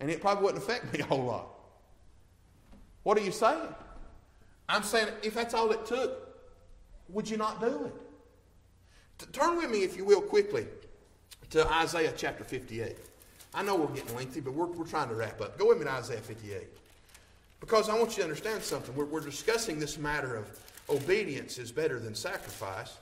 [0.00, 1.58] and it probably wouldn't affect me a whole lot.
[3.02, 3.74] What are you saying?
[4.68, 6.28] I'm saying if that's all it took,
[7.08, 7.94] would you not do it?
[9.18, 10.66] T- turn with me, if you will, quickly
[11.50, 12.96] to Isaiah chapter 58.
[13.52, 15.58] I know we're getting lengthy, but we're, we're trying to wrap up.
[15.58, 16.68] Go with me to Isaiah 58.
[17.58, 18.94] Because I want you to understand something.
[18.94, 20.46] We're, we're discussing this matter of
[20.88, 22.96] obedience is better than sacrifice.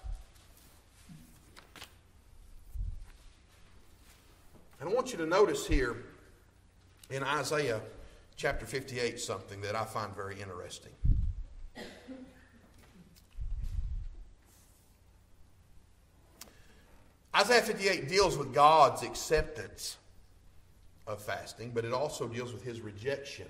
[4.80, 5.96] And I want you to notice here
[7.10, 7.80] in Isaiah
[8.38, 10.92] chapter 58 something that I find very interesting.
[17.36, 19.96] Isaiah 58 deals with God's acceptance
[21.06, 23.46] of fasting, but it also deals with his rejection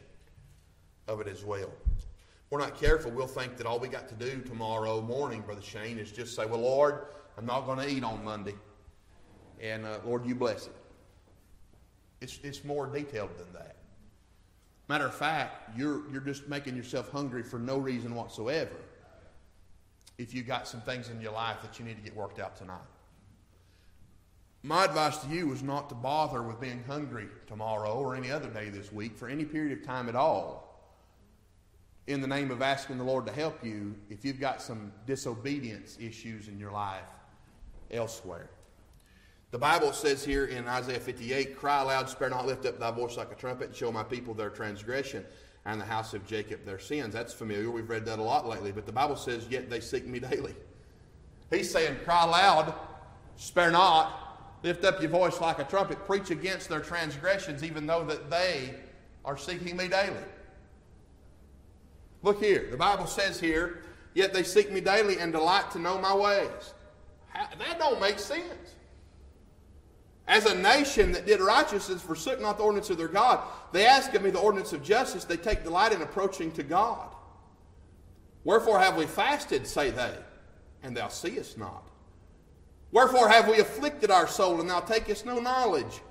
[1.07, 1.70] of it as well.
[1.97, 2.07] If
[2.51, 5.99] we're not careful, we'll think that all we got to do tomorrow morning, Brother Shane,
[5.99, 8.55] is just say, Well, Lord, I'm not going to eat on Monday.
[9.61, 10.74] And uh, Lord, you bless it.
[12.20, 13.78] It's, it's more detailed than that.
[14.89, 18.76] Matter of fact, you're, you're just making yourself hungry for no reason whatsoever
[20.16, 22.57] if you've got some things in your life that you need to get worked out
[22.57, 22.78] tonight.
[24.62, 28.49] My advice to you is not to bother with being hungry tomorrow or any other
[28.49, 30.68] day this week for any period of time at all
[32.09, 35.99] in the name of asking the Lord to help you if you've got some disobedience
[36.01, 37.05] issues in your life
[37.91, 38.49] elsewhere.
[39.51, 43.16] The Bible says here in Isaiah 58, Cry aloud, spare not, lift up thy voice
[43.16, 45.24] like a trumpet, and show my people their transgression,
[45.64, 47.14] and the house of Jacob their sins.
[47.14, 47.70] That's familiar.
[47.70, 48.72] We've read that a lot lately.
[48.72, 50.55] But the Bible says, Yet they seek me daily.
[51.51, 52.74] He's saying, Cry loud,
[53.36, 58.05] spare not, lift up your voice like a trumpet, preach against their transgressions, even though
[58.05, 58.74] that they
[59.24, 60.16] are seeking me daily.
[62.22, 62.68] Look here.
[62.70, 63.82] The Bible says here,
[64.12, 66.74] yet they seek me daily and delight to know my ways.
[67.28, 68.74] How, that don't make sense.
[70.29, 73.41] As a nation that did righteousness forsook not the ordinance of their God,
[73.72, 77.09] they ask of me the ordinance of justice, they take delight in approaching to God.
[78.45, 80.14] Wherefore have we fasted, say they,
[80.83, 81.89] and thou seest not.
[82.93, 86.03] Wherefore have we afflicted our soul, and thou takest no knowledge.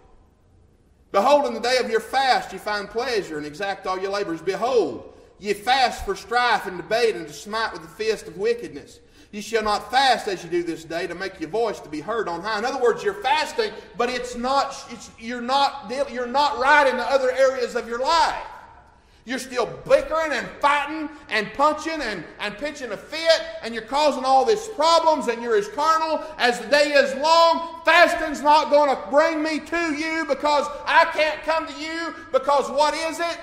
[1.11, 4.41] Behold, in the day of your fast ye find pleasure, and exact all your labors.
[4.41, 8.99] Behold, ye fast for strife and debate, and to smite with the fist of wickedness.
[9.32, 11.99] You shall not fast as you do this day to make your voice to be
[11.99, 12.59] heard on high.
[12.59, 16.95] In other words, you're fasting, but it's not, it's, you're, not, you're not right in
[16.95, 18.45] the other areas of your life.
[19.25, 24.23] You're still bickering and fighting and punching and, and pitching a fit, and you're causing
[24.23, 27.82] all these problems, and you're as carnal as the day is long.
[27.84, 32.69] Fasting's not going to bring me to you because I can't come to you because
[32.69, 33.38] what is it?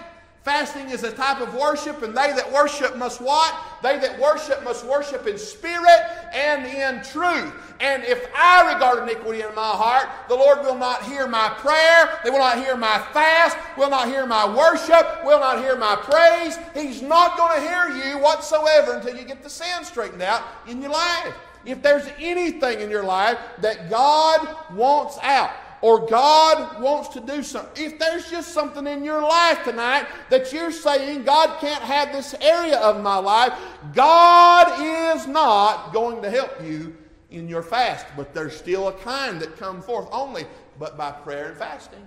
[0.44, 3.54] Fasting is a type of worship, and they that worship must what?
[3.82, 6.00] They that worship must worship in spirit
[6.34, 7.50] and in truth.
[7.80, 12.20] And if I regard iniquity in my heart, the Lord will not hear my prayer,
[12.22, 15.96] They will not hear my fast, will not hear my worship, will not hear my
[15.96, 16.58] praise.
[16.74, 20.82] He's not going to hear you whatsoever until you get the sin straightened out in
[20.82, 21.34] your life.
[21.64, 25.52] If there's anything in your life that God wants out,
[25.84, 30.50] or God wants to do something, if there's just something in your life tonight that
[30.50, 33.52] you're saying, God can't have this area of my life,
[33.92, 36.96] God is not going to help you
[37.30, 38.06] in your fast.
[38.16, 40.46] But there's still a kind that come forth only
[40.78, 42.00] but by prayer and fasting.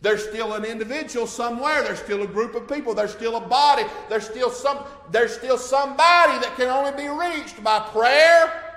[0.00, 1.82] There's still an individual somewhere.
[1.82, 2.94] There's still a group of people.
[2.94, 3.86] There's still a body.
[4.08, 4.84] There's still some.
[5.10, 8.72] There's still somebody that can only be reached by prayer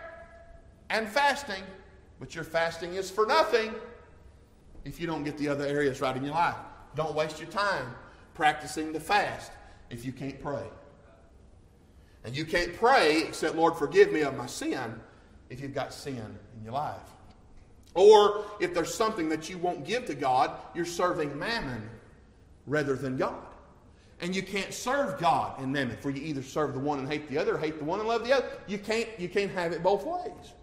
[0.90, 1.62] and fasting.
[2.20, 3.76] But your fasting is for nothing
[4.86, 6.56] if you don't get the other areas right in your life.
[6.96, 7.94] Don't waste your time
[8.34, 9.52] practicing the fast
[9.90, 10.64] if you can't pray.
[12.24, 15.00] And you can't pray except, Lord, forgive me of my sin
[15.50, 16.96] if you've got sin in your life.
[17.94, 21.90] Or if there's something that you won't give to God, you're serving mammon
[22.68, 23.36] rather than God.
[24.22, 27.28] And you can't serve God and mammon, for you either serve the one and hate
[27.28, 28.46] the other, hate the one and love the other.
[28.68, 30.54] You can't, you can't have it both ways.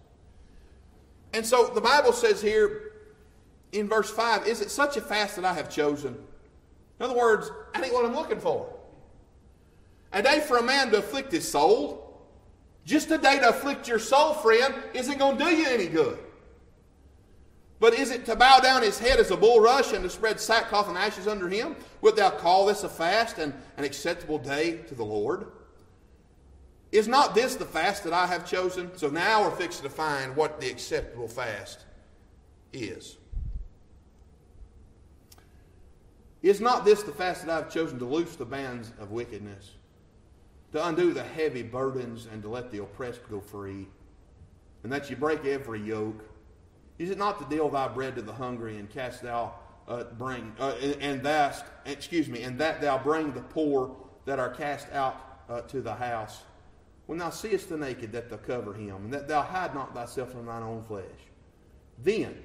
[1.33, 2.88] And so the Bible says here,
[3.71, 6.15] in verse 5 Is it such a fast that I have chosen?
[6.99, 8.73] In other words, that ain't what I'm looking for.
[10.11, 12.05] A day for a man to afflict his soul.
[12.83, 16.17] Just a day to afflict your soul, friend, isn't going to do you any good.
[17.79, 20.89] But is it to bow down his head as a bulrush and to spread sackcloth
[20.89, 21.75] and ashes under him?
[22.01, 25.47] Wilt thou call this a fast and an acceptable day to the Lord?
[26.91, 28.89] Is not this the fast that I have chosen?
[28.97, 31.85] So now we're fixing to find what the acceptable fast
[32.73, 33.18] is.
[36.41, 39.71] Is not this the fast that I have chosen to loose the bands of wickedness,
[40.71, 43.87] to undo the heavy burdens, and to let the oppressed go free,
[44.83, 46.23] and that you break every yoke?
[46.97, 49.53] Is it not to deal thy bread to the hungry, and cast thou
[49.87, 54.49] uh, bring uh, and that excuse me, and that thou bring the poor that are
[54.49, 56.43] cast out uh, to the house?
[57.07, 60.31] When thou seest the naked, that thou cover him, and that thou hide not thyself
[60.31, 61.03] from thine own flesh.
[62.01, 62.37] Then,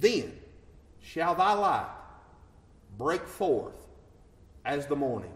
[0.00, 0.32] then
[1.00, 1.90] shall thy light
[2.98, 3.76] break forth
[4.64, 5.32] as the morning,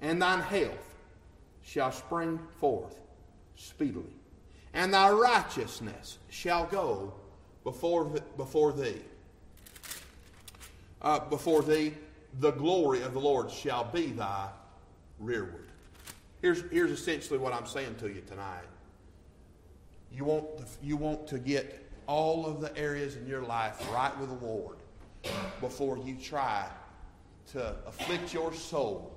[0.00, 0.94] and thine health
[1.62, 2.98] shall spring forth
[3.56, 4.14] speedily,
[4.74, 7.12] and thy righteousness shall go
[7.64, 8.04] before,
[8.36, 9.00] before thee.
[11.02, 11.94] Uh, before thee,
[12.40, 14.48] the glory of the Lord shall be thy
[15.18, 15.68] rearward.
[16.40, 18.64] Here's, here's essentially what I'm saying to you tonight.
[20.12, 20.46] You want,
[20.82, 24.76] you want to get all of the areas in your life right with the Lord
[25.60, 26.66] before you try
[27.52, 29.16] to afflict your soul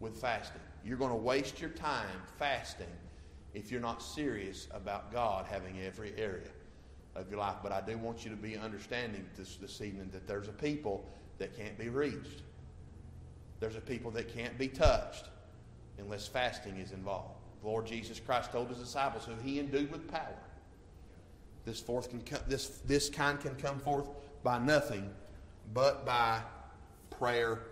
[0.00, 0.60] with fasting.
[0.84, 2.08] You're going to waste your time
[2.38, 2.86] fasting
[3.54, 6.50] if you're not serious about God having every area
[7.14, 7.56] of your life.
[7.62, 11.08] But I do want you to be understanding this, this evening that there's a people
[11.38, 12.42] that can't be reached.
[13.60, 15.26] There's a people that can't be touched
[15.98, 17.38] unless fasting is involved.
[17.62, 20.36] The Lord Jesus Christ told his disciples who he endued with power.
[21.64, 24.08] This, forth can come, this, this kind can come forth
[24.44, 25.10] by nothing
[25.72, 26.40] but by
[27.10, 27.62] prayer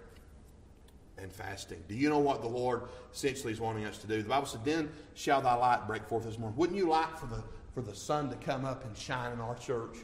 [1.18, 1.84] and fasting.
[1.88, 4.22] Do you know what the Lord essentially is wanting us to do?
[4.22, 6.58] The Bible said, Then shall thy light break forth this morning.
[6.58, 7.44] Wouldn't you like for the,
[7.74, 9.98] for the sun to come up and shine in our church?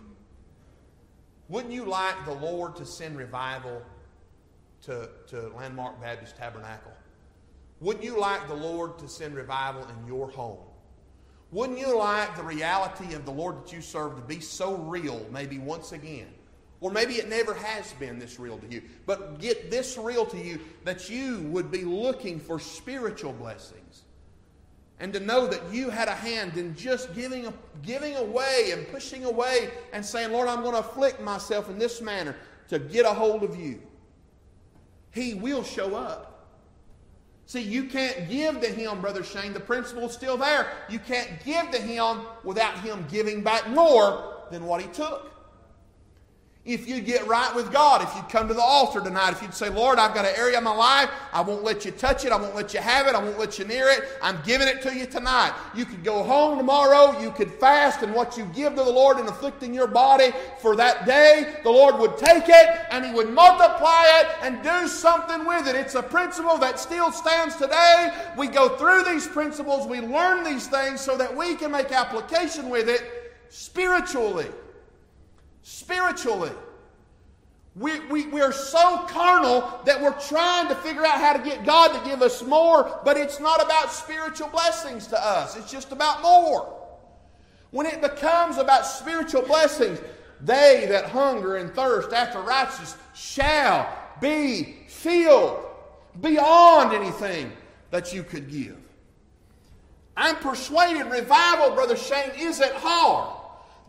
[1.48, 3.82] Wouldn't you like the Lord to send revival
[4.82, 6.92] to, to Landmark Baptist Tabernacle?
[7.80, 10.58] Wouldn't you like the Lord to send revival in your home?
[11.50, 15.24] Wouldn't you like the reality of the Lord that you serve to be so real,
[15.32, 16.28] maybe once again?
[16.80, 18.82] Or maybe it never has been this real to you.
[19.04, 24.02] But get this real to you that you would be looking for spiritual blessings.
[25.00, 27.52] And to know that you had a hand in just giving,
[27.82, 32.00] giving away and pushing away and saying, Lord, I'm going to afflict myself in this
[32.00, 32.36] manner
[32.68, 33.80] to get a hold of you.
[35.12, 36.46] He will show up.
[37.46, 39.52] See, you can't give to him, Brother Shane.
[39.52, 40.70] The principle is still there.
[40.88, 45.37] You can't give to him without him giving back more than what he took
[46.68, 49.54] if you'd get right with God, if you'd come to the altar tonight, if you'd
[49.54, 52.30] say, Lord, I've got an area of my life, I won't let you touch it,
[52.30, 54.82] I won't let you have it, I won't let you near it, I'm giving it
[54.82, 55.54] to you tonight.
[55.74, 59.18] You could go home tomorrow, you could fast, and what you give to the Lord
[59.18, 63.30] in afflicting your body for that day, the Lord would take it and He would
[63.30, 65.74] multiply it and do something with it.
[65.74, 68.12] It's a principle that still stands today.
[68.36, 72.68] We go through these principles, we learn these things so that we can make application
[72.68, 74.48] with it spiritually
[75.68, 76.50] spiritually.
[77.76, 81.66] We, we, we are so carnal that we're trying to figure out how to get
[81.66, 85.56] God to give us more, but it's not about spiritual blessings to us.
[85.58, 86.74] It's just about more.
[87.70, 90.00] When it becomes about spiritual blessings,
[90.40, 95.66] they that hunger and thirst after righteousness shall be filled
[96.22, 97.52] beyond anything
[97.90, 98.78] that you could give.
[100.16, 103.37] I'm persuaded revival, Brother Shane, isn't hard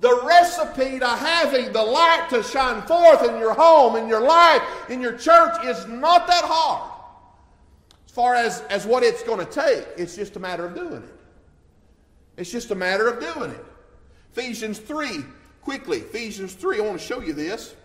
[0.02, 4.62] the recipe to having the light to shine forth in your home, in your life,
[4.89, 6.91] in your church is not that hard.
[8.06, 11.04] As far as, as what it's going to take, it's just a matter of doing
[11.04, 11.20] it.
[12.38, 13.66] It's just a matter of doing it.
[14.32, 15.24] Ephesians 3,
[15.62, 17.76] quickly, Ephesians 3, I want to show you this.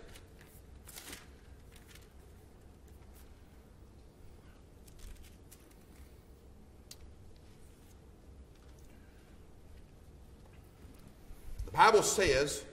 [11.75, 12.65] Bible says,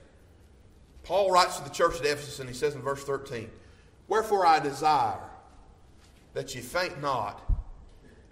[1.04, 3.50] Paul writes to the church at Ephesus and he says in verse 13,
[4.08, 5.20] Wherefore I desire
[6.34, 7.42] that ye faint not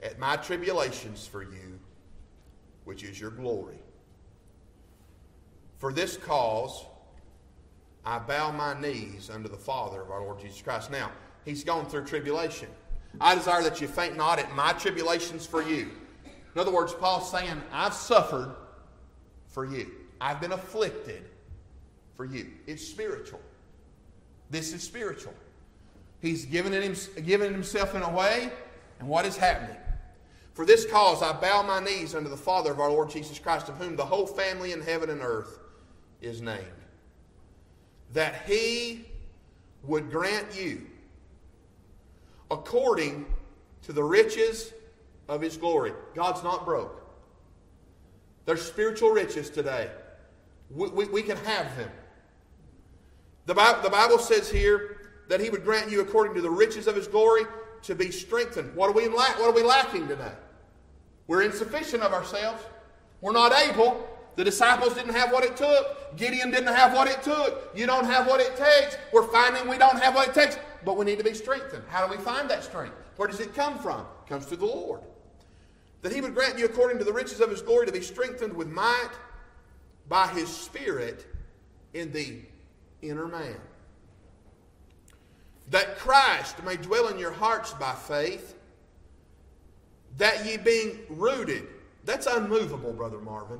[0.03, 1.79] at my tribulations for you,
[2.83, 3.79] which is your glory.
[5.79, 6.85] For this cause
[8.05, 10.91] I bow my knees unto the Father of our Lord Jesus Christ.
[10.91, 11.11] Now,
[11.45, 12.69] he's gone through tribulation.
[13.19, 15.89] I desire that you faint not at my tribulations for you.
[16.53, 18.55] In other words, Paul's saying, I've suffered
[19.47, 19.98] for you.
[20.21, 21.23] I've been afflicted
[22.15, 22.47] for you.
[22.67, 23.39] It's spiritual.
[24.49, 25.33] This is spiritual.
[26.21, 26.95] He's given, him,
[27.25, 28.51] given himself in a way,
[28.99, 29.77] and what is happening?
[30.53, 33.69] For this cause I bow my knees unto the Father of our Lord Jesus Christ,
[33.69, 35.59] of whom the whole family in heaven and earth
[36.21, 36.65] is named,
[38.13, 39.05] that he
[39.83, 40.85] would grant you,
[42.51, 43.25] according
[43.83, 44.73] to the riches
[45.29, 45.93] of his glory.
[46.13, 47.01] God's not broke.
[48.45, 49.89] There's spiritual riches today.
[50.69, 51.89] We, we, we can have them.
[53.45, 54.97] The Bible, the Bible says here
[55.27, 57.43] that he would grant you according to the riches of his glory
[57.83, 58.75] to be strengthened.
[58.75, 60.33] What are we, lack, what are we lacking today?
[61.27, 62.63] We're insufficient of ourselves.
[63.21, 64.07] We're not able.
[64.35, 66.15] The disciples didn't have what it took.
[66.17, 67.71] Gideon didn't have what it took.
[67.75, 68.97] You don't have what it takes.
[69.11, 71.83] We're finding we don't have what it takes, but we need to be strengthened.
[71.89, 72.95] How do we find that strength?
[73.17, 74.01] Where does it come from?
[74.01, 75.01] It comes through the Lord.
[76.01, 78.53] That he would grant you according to the riches of his glory to be strengthened
[78.53, 79.09] with might
[80.09, 81.25] by his Spirit
[81.93, 82.39] in the
[83.01, 83.55] inner man.
[85.69, 88.55] That Christ may dwell in your hearts by faith,
[90.17, 91.67] that ye being rooted,
[92.03, 93.59] that's unmovable, Brother Marvin.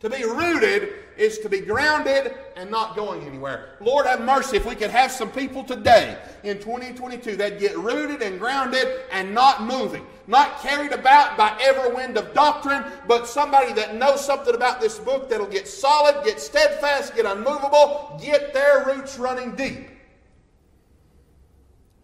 [0.00, 3.70] To be rooted is to be grounded and not going anywhere.
[3.80, 8.22] Lord have mercy if we could have some people today in 2022 that get rooted
[8.22, 10.06] and grounded and not moving.
[10.28, 14.98] Not carried about by every wind of doctrine, but somebody that knows something about this
[14.98, 19.88] book that'll get solid, get steadfast, get unmovable, get their roots running deep.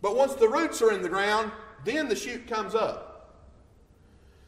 [0.02, 1.52] But once the roots are in the ground,
[1.84, 3.12] then the shoot comes up.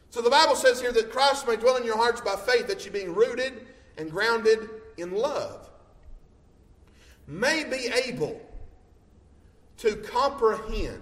[0.09, 2.83] So the Bible says here that Christ may dwell in your hearts by faith, that
[2.83, 3.65] you're being rooted
[3.97, 5.69] and grounded in love,
[7.27, 8.39] may be able
[9.77, 11.01] to comprehend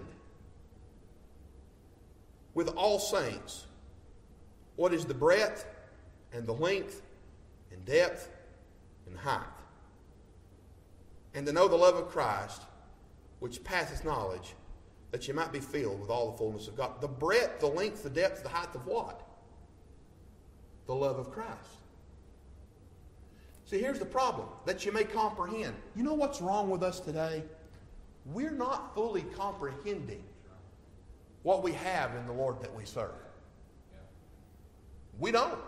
[2.53, 3.65] with all saints
[4.76, 5.65] what is the breadth
[6.34, 7.01] and the length
[7.72, 8.30] and depth
[9.07, 9.41] and height,
[11.34, 12.61] and to know the love of Christ,
[13.39, 14.55] which passeth knowledge
[15.11, 16.99] that you might be filled with all the fullness of God.
[16.99, 19.22] The breadth, the length, the depth, the height of what?
[20.88, 21.85] The love of Christ.
[23.66, 25.76] See, here's the problem that you may comprehend.
[25.96, 27.44] You know what's wrong with us today?
[28.26, 30.24] We're not fully comprehending
[31.44, 33.12] what we have in the Lord that we serve.
[35.20, 35.60] We don't.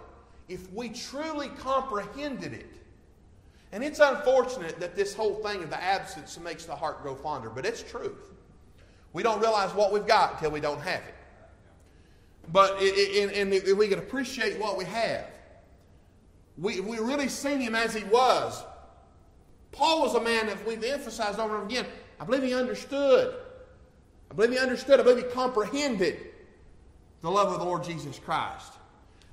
[0.48, 2.70] If we truly comprehended it,
[3.72, 7.50] And it's unfortunate that this whole thing of the absence makes the heart grow fonder,
[7.50, 8.32] but it's truth.
[9.14, 11.16] We don't realize what we've got until we don't have it.
[12.52, 15.26] But and if we can appreciate what we have,
[16.58, 18.64] we, we really seen him as he was.
[19.72, 21.86] Paul was a man that we've emphasized over and over again.
[22.20, 23.36] I believe he understood.
[24.32, 25.00] I believe he understood.
[25.00, 26.18] I believe he comprehended
[27.22, 28.74] the love of the Lord Jesus Christ.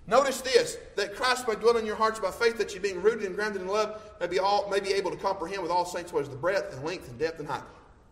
[0.07, 3.25] Notice this that Christ may dwell in your hearts by faith, that you being rooted
[3.25, 6.13] and grounded in love may be, all, may be able to comprehend with all saints
[6.13, 7.63] what is the breadth and length and depth and height.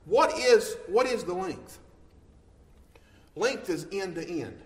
[0.06, 1.78] What is, what is the length?
[3.36, 4.58] Length is end to end.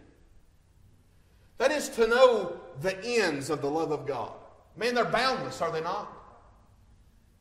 [1.86, 4.32] Is to know the ends of the love of God.
[4.76, 6.12] Man, they're boundless, are they not?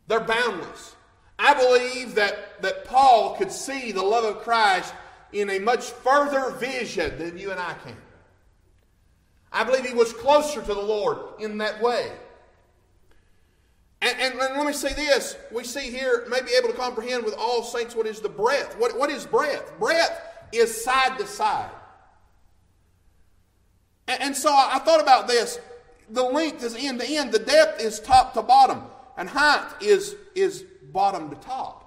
[0.08, 0.96] They're boundless.
[1.38, 4.94] I believe that, that Paul could see the love of Christ
[5.34, 7.98] in a much further vision than you and I can.
[9.52, 12.12] I believe he was closer to the Lord in that way.
[14.02, 15.36] And, and, and, let me say this.
[15.52, 18.78] We see here, may be able to comprehend with all saints what is the breadth.
[18.78, 19.74] What, what is breadth?
[19.80, 21.72] Breadth is side to side.
[24.08, 25.60] And, and so I, I thought about this.
[26.10, 28.84] The length is end to end, the depth is top to bottom,
[29.18, 31.82] and height is, is bottom to top.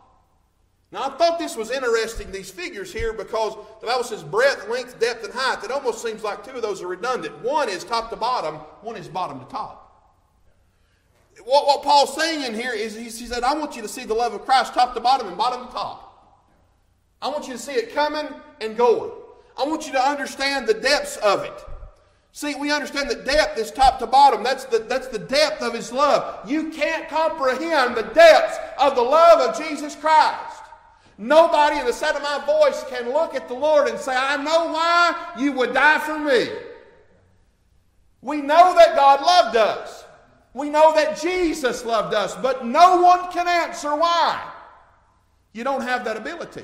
[0.91, 4.99] Now, I thought this was interesting, these figures here, because the Bible says breadth, length,
[4.99, 5.63] depth, and height.
[5.63, 7.43] It almost seems like two of those are redundant.
[7.43, 9.85] One is top to bottom, one is bottom to top.
[11.45, 14.15] What, what Paul's saying in here is he said, I want you to see the
[14.15, 16.09] love of Christ top to bottom and bottom to top.
[17.21, 18.29] I want you to see it coming
[18.61, 19.13] and going.
[19.59, 21.65] I want you to understand the depths of it.
[22.39, 24.45] See, we understand that depth is top to bottom.
[24.45, 26.49] That's the, that's the depth of His love.
[26.49, 30.63] You can't comprehend the depths of the love of Jesus Christ.
[31.19, 34.37] Nobody in the sound of my voice can look at the Lord and say, I
[34.37, 36.49] know why you would die for me.
[38.23, 40.05] We know that God loved us.
[40.55, 44.49] We know that Jesus loved us, but no one can answer why.
[45.53, 46.63] You don't have that ability.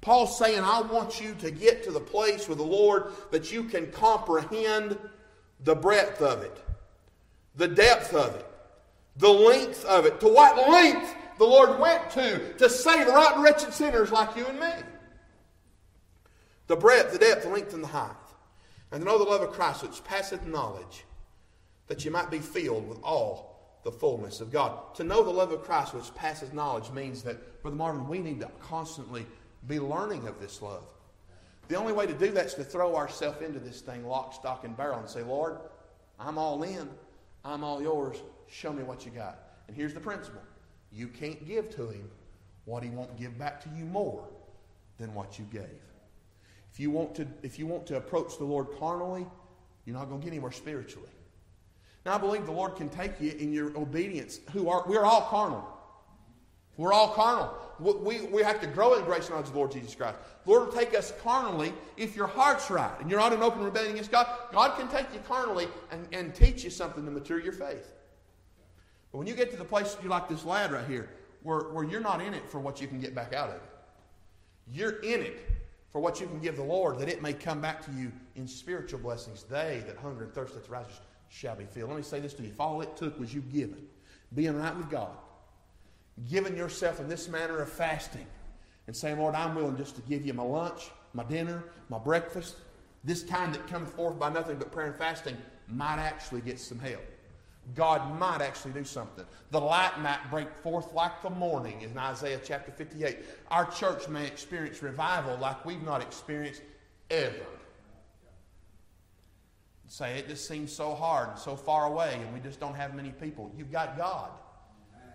[0.00, 3.64] Paul's saying, I want you to get to the place with the Lord that you
[3.64, 4.96] can comprehend
[5.64, 6.56] the breadth of it,
[7.56, 8.46] the depth of it,
[9.16, 10.20] the length of it.
[10.20, 14.60] To what length the Lord went to to save rotten, wretched sinners like you and
[14.60, 14.70] me.
[16.68, 18.14] The breadth, the depth, the length, and the height.
[18.92, 21.04] And to know the love of Christ which passeth knowledge,
[21.88, 24.94] that you might be filled with all the fullness of God.
[24.94, 28.40] To know the love of Christ which passes knowledge means that, Brother Marvin, we need
[28.40, 29.26] to constantly
[29.66, 30.84] be learning of this love.
[31.68, 34.64] The only way to do that is to throw ourselves into this thing lock, stock,
[34.64, 35.58] and barrel and say, Lord,
[36.18, 36.88] I'm all in.
[37.44, 38.16] I'm all yours.
[38.48, 39.38] Show me what you got.
[39.68, 40.42] And here's the principle
[40.90, 42.08] you can't give to him
[42.64, 44.24] what he won't give back to you more
[44.98, 45.82] than what you gave.
[46.72, 49.26] If you want to, if you want to approach the Lord carnally,
[49.84, 51.10] you're not going to get anywhere spiritually.
[52.04, 54.40] Now, I believe the Lord can take you in your obedience.
[54.52, 55.66] Who are we're all carnal.
[56.78, 57.52] We're all carnal.
[57.80, 60.16] We, we have to grow in grace and knowledge of the Lord Jesus Christ.
[60.44, 63.62] The Lord will take us carnally if your heart's right and you're not in open
[63.62, 64.26] rebellion against God.
[64.52, 67.92] God can take you carnally and, and teach you something to mature your faith.
[69.10, 71.10] But when you get to the place you like this lad right here,
[71.42, 73.62] where, where you're not in it for what you can get back out of it,
[74.72, 75.38] you're in it
[75.90, 78.46] for what you can give the Lord, that it may come back to you in
[78.46, 79.44] spiritual blessings.
[79.44, 81.90] They that hunger and thirst after righteousness shall be filled.
[81.90, 82.50] Let me say this to you.
[82.50, 83.86] If all it took was you giving,
[84.34, 85.16] being right with God,
[86.30, 88.26] giving yourself in this manner of fasting
[88.86, 92.56] and saying, Lord, I'm willing just to give you my lunch, my dinner, my breakfast,
[93.04, 95.36] this time that cometh forth by nothing but prayer and fasting
[95.68, 97.04] might actually get some help.
[97.74, 99.24] God might actually do something.
[99.50, 103.18] The light might break forth like the morning in Isaiah chapter 58.
[103.50, 106.62] Our church may experience revival like we've not experienced
[107.10, 107.44] ever.
[109.86, 112.94] Say it just seems so hard, and so far away, and we just don't have
[112.94, 113.50] many people.
[113.56, 114.30] You've got God.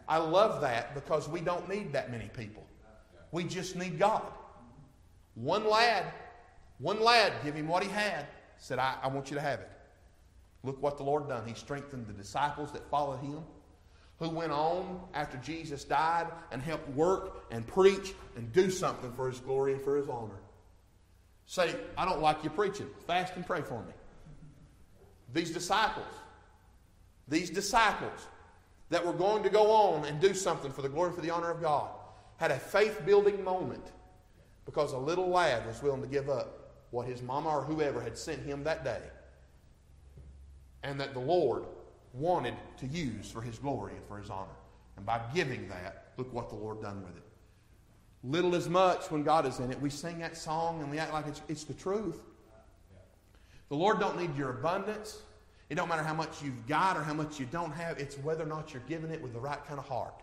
[0.07, 2.65] I love that because we don't need that many people.
[3.31, 4.23] We just need God.
[5.35, 6.05] One lad,
[6.77, 8.27] one lad, give him what he had,
[8.57, 9.71] said, I, I want you to have it.
[10.63, 11.47] Look what the Lord done.
[11.47, 13.39] He strengthened the disciples that followed him,
[14.19, 19.29] who went on after Jesus died and helped work and preach and do something for
[19.29, 20.39] his glory and for his honor.
[21.45, 22.87] Say, I don't like you preaching.
[23.05, 23.93] Fast and pray for me.
[25.33, 26.05] These disciples,
[27.27, 28.27] these disciples
[28.89, 31.49] that were going to go on and do something for the glory for the honor
[31.49, 31.89] of God
[32.37, 33.91] had a faith building moment
[34.65, 38.17] because a little lad was willing to give up what his mama or whoever had
[38.17, 39.01] sent him that day
[40.83, 41.63] and that the Lord
[42.13, 44.49] wanted to use for his glory and for his honor.
[44.97, 47.23] And by giving that, look what the Lord done with it.
[48.23, 49.81] Little as much when God is in it.
[49.81, 52.21] We sing that song and we act like it's, it's the truth.
[53.69, 55.21] The Lord don't need your abundance.
[55.73, 57.97] It don't matter how much you've got or how much you don't have.
[57.97, 60.13] It's whether or not you're giving it with the right kind of heart.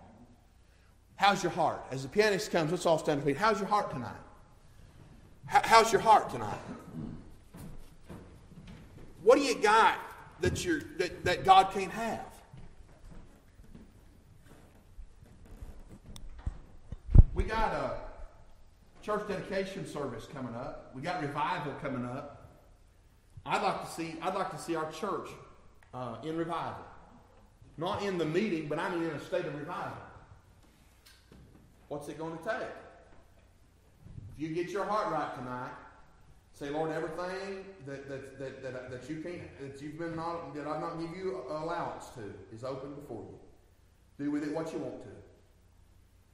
[1.16, 1.85] How's your heart?
[1.90, 3.36] As the pianist comes, let's all stand feet.
[3.36, 4.12] How's your heart tonight?
[5.47, 6.60] How's your heart tonight?
[9.24, 9.98] What do you got
[10.40, 12.27] that, you're, that, that God can't have?
[17.35, 17.97] We got a
[19.02, 20.93] church dedication service coming up.
[20.94, 22.39] We got revival coming up.
[23.46, 25.28] I'd like to see, I'd like to see our church
[25.94, 26.84] uh, in revival.
[27.78, 29.96] Not in the meeting, but I mean in a state of revival.
[31.88, 32.68] What's it going to take?
[34.34, 35.72] If you get your heart right tonight,
[36.52, 40.66] say, Lord, everything that, that, that, that, that you can't, that you've been not, that
[40.66, 43.38] I've not give you allowance to is open before you.
[44.24, 45.08] Do with it what you want to.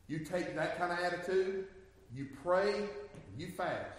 [0.08, 1.66] You take that kind of attitude,
[2.14, 2.86] you pray,
[3.38, 3.98] you fast.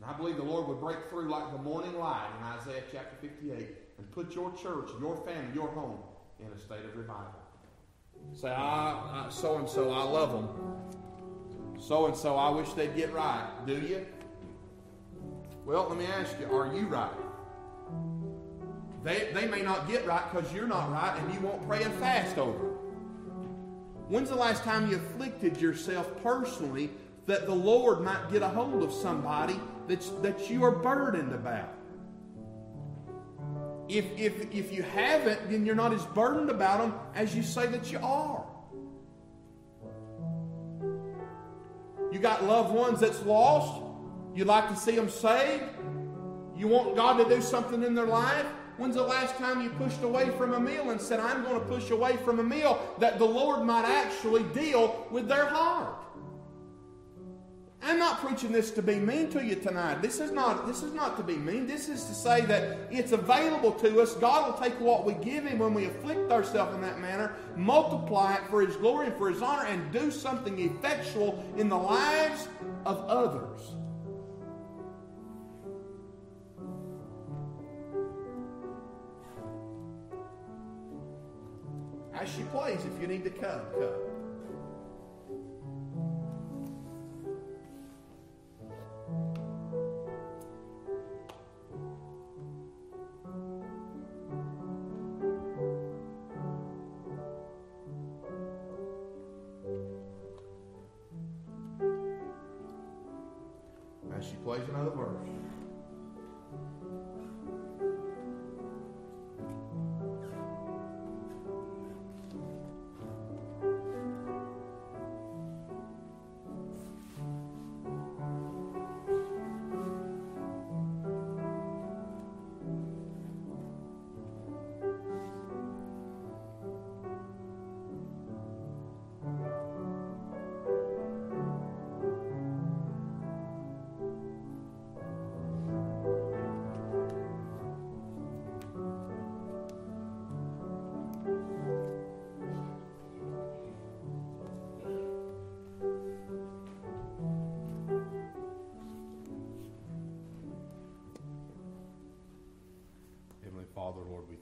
[0.00, 3.16] And I believe the Lord would break through like the morning light in Isaiah chapter
[3.20, 3.68] 58
[3.98, 5.98] and put your church, your family, your home
[6.38, 7.34] in a state of revival.
[8.32, 11.80] Say, I, so and so, I love them.
[11.80, 13.46] So and so, I wish they'd get right.
[13.66, 14.06] Do you?
[15.64, 17.10] Well, let me ask you, are you right?
[19.02, 21.94] They, they may not get right because you're not right and you won't pray and
[21.94, 22.72] fast over it.
[24.08, 26.90] When's the last time you afflicted yourself personally
[27.26, 29.58] that the Lord might get a hold of somebody
[29.90, 31.74] that's, that you are burdened about?
[33.88, 37.66] If, if, if you haven't, then you're not as burdened about them as you say
[37.66, 38.46] that you are.
[42.12, 43.82] You got loved ones that's lost.
[44.32, 45.64] You'd like to see them saved.
[46.56, 48.46] You want God to do something in their life.
[48.76, 51.66] When's the last time you pushed away from a meal and said, I'm going to
[51.66, 55.96] push away from a meal that the Lord might actually deal with their heart?
[57.82, 60.02] I'm not preaching this to be mean to you tonight.
[60.02, 61.66] This is not this is not to be mean.
[61.66, 64.14] This is to say that it's available to us.
[64.14, 68.34] God will take what we give him when we afflict ourselves in that manner, multiply
[68.34, 72.48] it for his glory and for his honor and do something effectual in the lives
[72.84, 73.72] of others.
[82.12, 84.09] As she plays, if you need to come, come.
[104.44, 104.64] Father,
[104.96, 105.39] Lord, we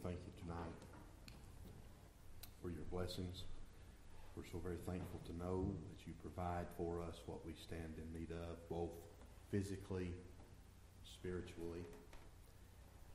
[0.09, 0.73] thank you tonight
[2.63, 3.45] for your blessings.
[4.35, 8.09] We're so very thankful to know that you provide for us what we stand in
[8.19, 8.89] need of, both
[9.51, 10.15] physically,
[11.05, 11.85] spiritually.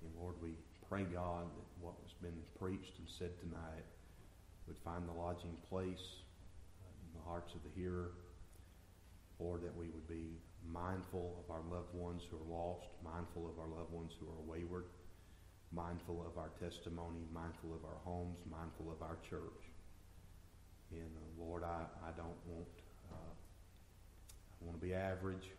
[0.05, 0.53] And Lord, we
[0.87, 3.89] pray, God, that what has been preached and said tonight
[4.67, 6.21] would find the lodging place
[6.77, 8.11] uh, in the hearts of the hearer.
[9.39, 13.57] Lord, that we would be mindful of our loved ones who are lost, mindful of
[13.57, 14.85] our loved ones who are wayward
[15.75, 19.63] mindful of our testimony, mindful of our homes, mindful of our church.
[20.91, 22.69] And uh, Lord, I, I don't want
[23.11, 23.33] uh,
[24.61, 25.49] I want to be average.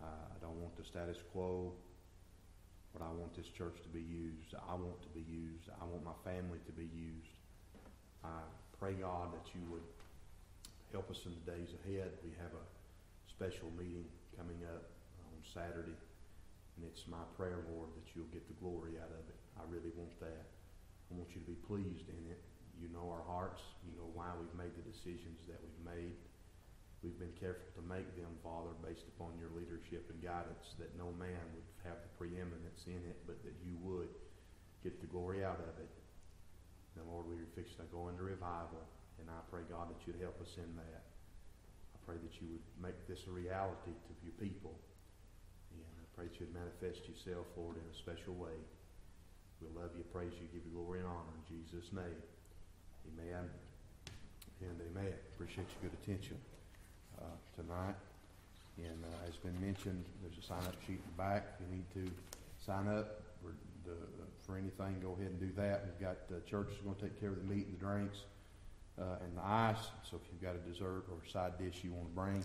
[0.00, 1.72] Uh, I don't want the status quo.
[2.94, 4.54] But I want this church to be used.
[4.54, 5.68] I want to be used.
[5.80, 7.34] I want my family to be used.
[8.24, 8.40] I
[8.78, 9.84] pray God that you would
[10.92, 12.10] help us in the days ahead.
[12.24, 12.64] We have a
[13.28, 14.88] special meeting coming up
[15.20, 15.94] on Saturday
[16.78, 19.38] and it's my prayer, Lord, that you'll get the glory out of it.
[19.58, 20.46] I really want that.
[21.10, 22.38] I want you to be pleased in it.
[22.78, 23.58] You know our hearts.
[23.82, 26.14] You know why we've made the decisions that we've made.
[27.02, 31.10] We've been careful to make them, Father, based upon your leadership and guidance, that no
[31.18, 34.10] man would have the preeminence in it, but that you would
[34.86, 35.90] get the glory out of it.
[36.94, 38.86] And Lord, we are fixing to go into revival,
[39.18, 41.02] and I pray, God, that you'd help us in that.
[41.94, 44.78] I pray that you would make this a reality to your people.
[46.18, 48.58] Pray that you'd manifest yourself, Lord, in a special way.
[49.62, 52.18] We love you, praise you, give you glory and honor in Jesus' name.
[53.14, 53.46] Amen
[54.66, 55.14] and amen.
[55.38, 56.34] Appreciate your good attention
[57.22, 57.94] uh, tonight.
[58.82, 61.54] And uh, as been mentioned, there's a sign-up sheet in the back.
[61.62, 62.10] You need to
[62.66, 63.54] sign up for,
[63.86, 63.94] the,
[64.42, 65.86] for anything, go ahead and do that.
[65.86, 68.26] We've got the uh, churches going to take care of the meat and the drinks
[68.98, 69.86] uh, and the ice.
[70.02, 72.42] So if you've got a dessert or a side dish you want to bring,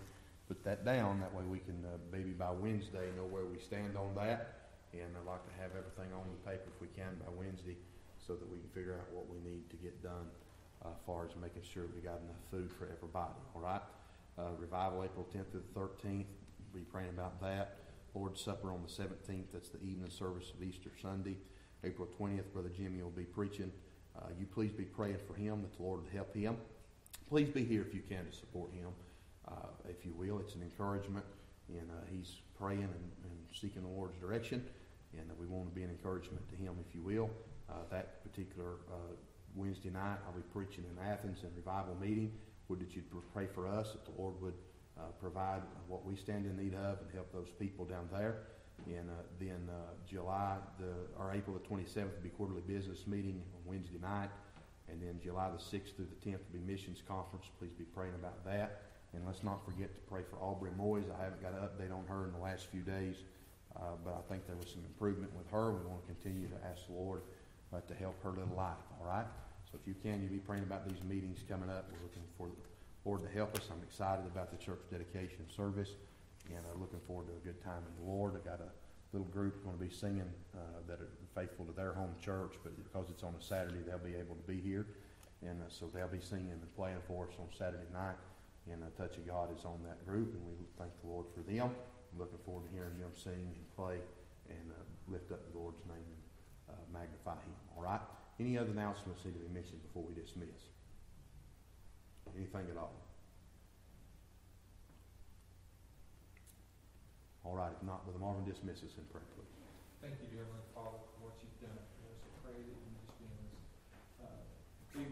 [0.48, 1.20] put that down.
[1.20, 4.70] That way we can uh, maybe by Wednesday know where we stand on that.
[4.92, 7.76] And I'd like to have everything on the paper if we can by Wednesday
[8.18, 10.30] so that we can figure out what we need to get done
[10.84, 13.34] uh, as far as making sure we got enough food for everybody.
[13.54, 13.82] All right?
[14.38, 16.26] Uh, revival April 10th through the 13th.
[16.72, 17.76] Be praying about that.
[18.14, 19.50] Lord's Supper on the 17th.
[19.52, 21.36] That's the evening service of Easter Sunday.
[21.82, 23.70] April 20th, Brother Jimmy will be preaching.
[24.16, 26.56] Uh, you please be praying for him that the Lord will help him.
[27.28, 28.88] Please be here if you can to support him,
[29.48, 30.38] uh, if you will.
[30.38, 31.24] It's an encouragement,
[31.68, 34.64] and uh, he's praying and, and, seeking the Lord's direction,
[35.12, 37.30] and we want to be an encouragement to him, if you will.
[37.70, 39.14] Uh, that particular uh,
[39.54, 42.32] Wednesday night, I'll be preaching in Athens in revival meeting.
[42.68, 44.54] Would that you'd pray for us that the Lord would
[44.98, 48.38] uh, provide what we stand in need of and help those people down there.
[48.86, 49.08] And
[49.38, 49.70] then
[50.04, 54.30] July the or April the 27th will be quarterly business meeting on Wednesday night,
[54.88, 57.46] and then July the 6th through the 10th will be missions conference.
[57.60, 58.82] Please be praying about that.
[59.14, 61.04] And let's not forget to pray for Aubrey Moyes.
[61.14, 63.16] I haven't got an update on her in the last few days,
[63.76, 65.72] uh, but I think there was some improvement with her.
[65.72, 67.22] We want to continue to ask the Lord
[67.72, 68.82] uh, to help her little life.
[69.00, 69.26] All right.
[69.70, 71.86] So if you can, you be praying about these meetings coming up.
[71.90, 72.54] We're looking for the
[73.04, 73.68] Lord to help us.
[73.70, 75.90] I'm excited about the church dedication service,
[76.48, 78.34] and I'm looking forward to a good time in the Lord.
[78.34, 78.70] I've got a
[79.12, 80.58] little group going to be singing uh,
[80.88, 84.16] that are faithful to their home church, but because it's on a Saturday, they'll be
[84.16, 84.86] able to be here,
[85.42, 88.16] and uh, so they'll be singing and playing for us on Saturday night.
[88.70, 91.44] And uh, Touch of God is on that group, and we thank the Lord for
[91.44, 91.68] them.
[91.68, 94.00] I'm looking forward to hearing them sing and play
[94.48, 94.80] and uh,
[95.12, 96.22] lift up the Lord's name and
[96.72, 97.56] uh, magnify Him.
[97.76, 98.00] All right.
[98.40, 100.72] Any other announcements need to be mentioned before we dismiss?
[102.34, 102.96] Anything at all?
[107.44, 109.52] All right, if not, Brother Marvin dismiss us in prayer, please.
[110.00, 112.18] Thank you, dear Heavenly Father, for what you've done for us.
[112.24, 113.28] I pray that you just be,
[114.24, 114.40] uh,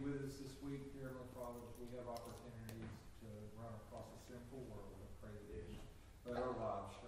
[0.01, 2.89] with us this week, dear Heavenly Father, we have opportunities
[3.21, 3.29] to
[3.61, 4.97] run across a sinful world.
[4.97, 5.69] I pray that
[6.35, 7.02] you let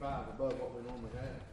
[0.00, 1.44] 25 above what we normally have.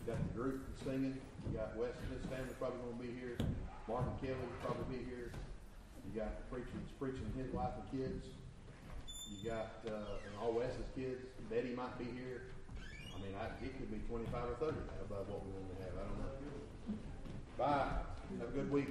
[0.00, 1.20] You got the group singing.
[1.44, 3.36] You got West and his family probably going to be here.
[3.84, 5.28] Martin Kelly will probably be here.
[6.08, 8.24] You got the preaching, preaching his wife and kids.
[9.28, 11.20] You got uh, and all Wes's kids.
[11.52, 12.48] Betty might be here.
[13.12, 14.72] I mean, I, it could be 25 or 30
[15.04, 16.00] above what we normally have.
[16.00, 16.32] I don't know.
[17.60, 17.92] Bye.
[18.40, 18.88] Have a good week.